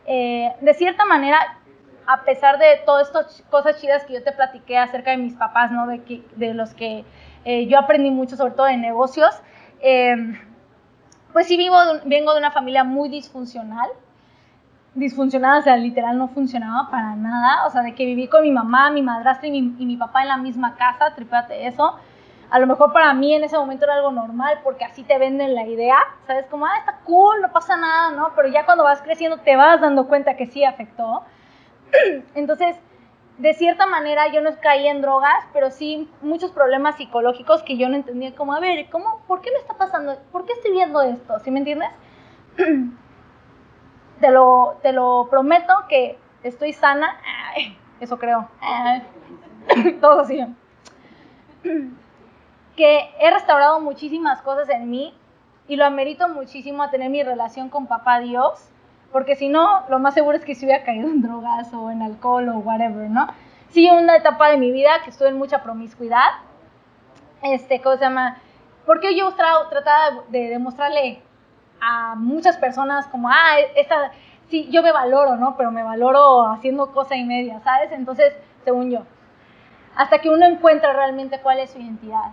[0.07, 1.59] eh, de cierta manera,
[2.07, 5.72] a pesar de todas estas cosas chidas que yo te platiqué acerca de mis papás,
[5.72, 5.87] ¿no?
[5.89, 7.05] de, de los que
[7.45, 9.35] eh, yo aprendí mucho, sobre todo de negocios,
[9.83, 10.16] eh,
[11.33, 13.91] pues sí vivo, vengo de una familia muy disfuncional.
[14.95, 17.66] Disfuncionada, o sea, literal no funcionaba para nada.
[17.66, 20.37] O sea, de que viví con mi mamá, mi madrastra y mi, papá en la
[20.37, 21.97] misma casa, tripéate eso.
[22.51, 25.55] A lo mejor para mí en ese momento era algo normal porque así te venden
[25.55, 26.45] la idea, ¿sabes?
[26.47, 28.33] Como, ah, está cool, no pasa nada, ¿no?
[28.37, 31.22] Pero ya cuando vas creciendo te vas dando cuenta que sí afectó.
[32.35, 32.76] Entonces,
[33.43, 37.88] de cierta manera yo no caí en drogas, pero sí muchos problemas psicológicos que yo
[37.88, 40.16] no entendía como, a ver, ¿cómo, ¿por qué me está pasando?
[40.30, 41.40] ¿Por qué estoy viendo esto?
[41.40, 41.90] ¿Sí me entiendes?
[44.20, 47.18] te, lo, te lo prometo que estoy sana,
[47.99, 48.49] eso creo,
[50.01, 50.38] todo así.
[52.76, 55.18] que he restaurado muchísimas cosas en mí
[55.66, 58.71] y lo amerito muchísimo a tener mi relación con papá Dios
[59.12, 62.02] porque si no, lo más seguro es que si hubiera caído en drogas o en
[62.02, 63.26] alcohol o whatever, ¿no?
[63.68, 66.30] Sí, una etapa de mi vida que estuve en mucha promiscuidad,
[67.42, 68.38] este, ¿cómo se llama?
[68.86, 71.22] Porque yo trataba de demostrarle
[71.80, 74.12] a muchas personas como, ah, esta,
[74.48, 75.56] sí, yo me valoro, ¿no?
[75.56, 77.92] Pero me valoro haciendo cosa y media, ¿sabes?
[77.92, 78.34] Entonces,
[78.64, 79.02] según yo,
[79.94, 82.32] hasta que uno encuentra realmente cuál es su identidad.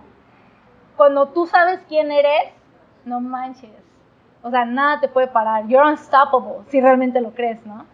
[0.95, 2.53] Cuando tú sabes quién eres,
[3.05, 3.71] no manches,
[4.41, 5.67] o sea, nada te puede parar.
[5.67, 7.85] You're unstoppable, si realmente lo crees, ¿no?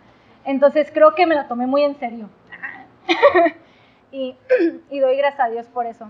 [0.43, 2.29] Entonces creo que me la tomé muy en serio.
[4.11, 4.35] y,
[4.89, 6.07] y doy gracias a Dios por eso.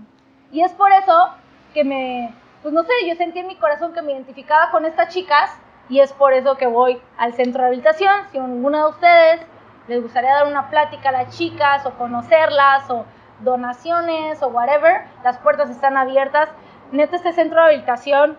[0.52, 1.30] Y es por eso
[1.74, 5.08] que me, pues no sé, yo sentí en mi corazón que me identificaba con estas
[5.12, 5.50] chicas
[5.88, 8.12] y es por eso que voy al centro de rehabilitación.
[8.30, 9.40] Si alguna de ustedes
[9.88, 13.04] les gustaría dar una plática a las chicas o conocerlas o
[13.40, 16.48] donaciones o whatever, las puertas están abiertas.
[16.92, 18.36] Neta, este centro de rehabilitación,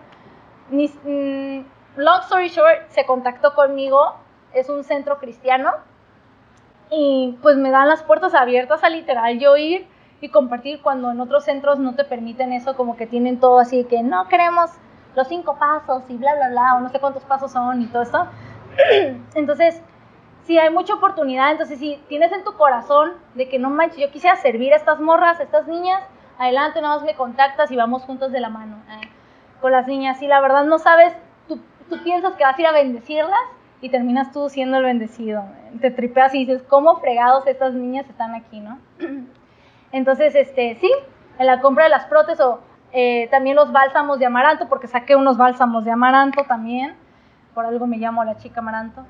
[0.70, 1.64] ni, mm,
[1.98, 4.14] long story short, se contactó conmigo,
[4.52, 5.72] es un centro cristiano,
[6.90, 9.86] y pues me dan las puertas abiertas a literal yo ir
[10.20, 13.84] y compartir cuando en otros centros no te permiten eso, como que tienen todo así
[13.84, 14.70] que no queremos
[15.14, 18.02] los cinco pasos y bla, bla, bla, o no sé cuántos pasos son y todo
[18.02, 18.26] esto.
[19.34, 19.82] Entonces,
[20.44, 24.10] si hay mucha oportunidad, entonces si tienes en tu corazón de que no manches, yo
[24.10, 26.02] quisiera servir a estas morras, a estas niñas,
[26.38, 29.10] adelante, nada más me contactas y vamos juntos de la mano eh,
[29.60, 30.18] con las niñas.
[30.18, 31.14] Si la verdad no sabes
[31.88, 33.40] tú piensas que vas a ir a bendecirlas
[33.80, 35.44] y terminas tú siendo el bendecido.
[35.80, 38.78] Te tripeas y dices, ¿cómo fregados estas niñas están aquí, no?
[39.92, 40.90] Entonces, este, sí,
[41.38, 42.60] en la compra de las prótesis o
[42.92, 46.94] eh, también los bálsamos de amaranto, porque saqué unos bálsamos de amaranto también.
[47.54, 49.04] Por algo me llamo la chica amaranto.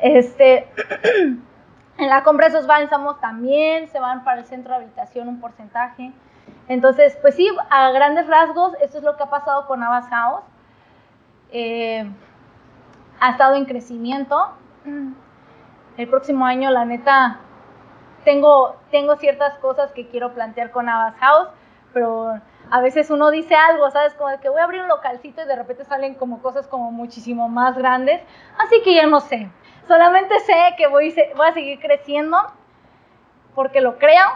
[0.00, 0.68] Este,
[1.98, 5.40] en la compra de esos bálsamos también se van para el centro de habitación un
[5.40, 6.12] porcentaje.
[6.68, 10.42] Entonces, pues sí, a grandes rasgos, esto es lo que ha pasado con Abbas House.
[11.50, 12.08] Eh,
[13.20, 14.52] ha estado en crecimiento.
[15.96, 17.40] El próximo año, la neta,
[18.24, 21.48] tengo, tengo ciertas cosas que quiero plantear con Abbas House,
[21.92, 22.40] pero
[22.70, 24.14] a veces uno dice algo, ¿sabes?
[24.14, 27.48] Como que voy a abrir un localcito y de repente salen como cosas como muchísimo
[27.48, 28.22] más grandes.
[28.58, 29.50] Así que ya no sé.
[29.86, 32.36] Solamente sé que voy, voy a seguir creciendo
[33.54, 34.26] porque lo creo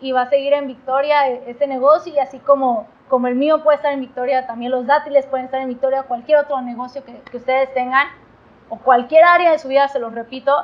[0.00, 3.76] y va a seguir en victoria este negocio y así como como el mío puede
[3.76, 7.74] estar en Victoria, también los dátiles pueden estar en Victoria, cualquier otro negocio que, ustedes
[7.74, 8.06] tengan,
[8.68, 10.54] o cualquier área de su vida, se los repito,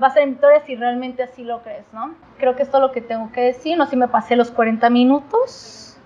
[0.00, 2.14] va a ser en Victoria si realmente así lo crees, ¿no?
[2.36, 4.50] Creo que es todo lo que tengo que decir, no sé si me pasé los
[4.50, 5.96] 40 minutos,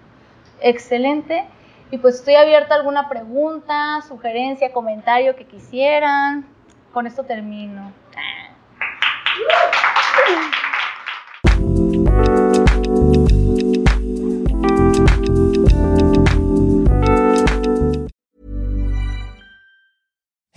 [0.60, 1.44] excelente,
[1.90, 6.46] y pues estoy abierta a alguna pregunta, sugerencia, comentario que quisieran,
[6.92, 7.92] con esto termino.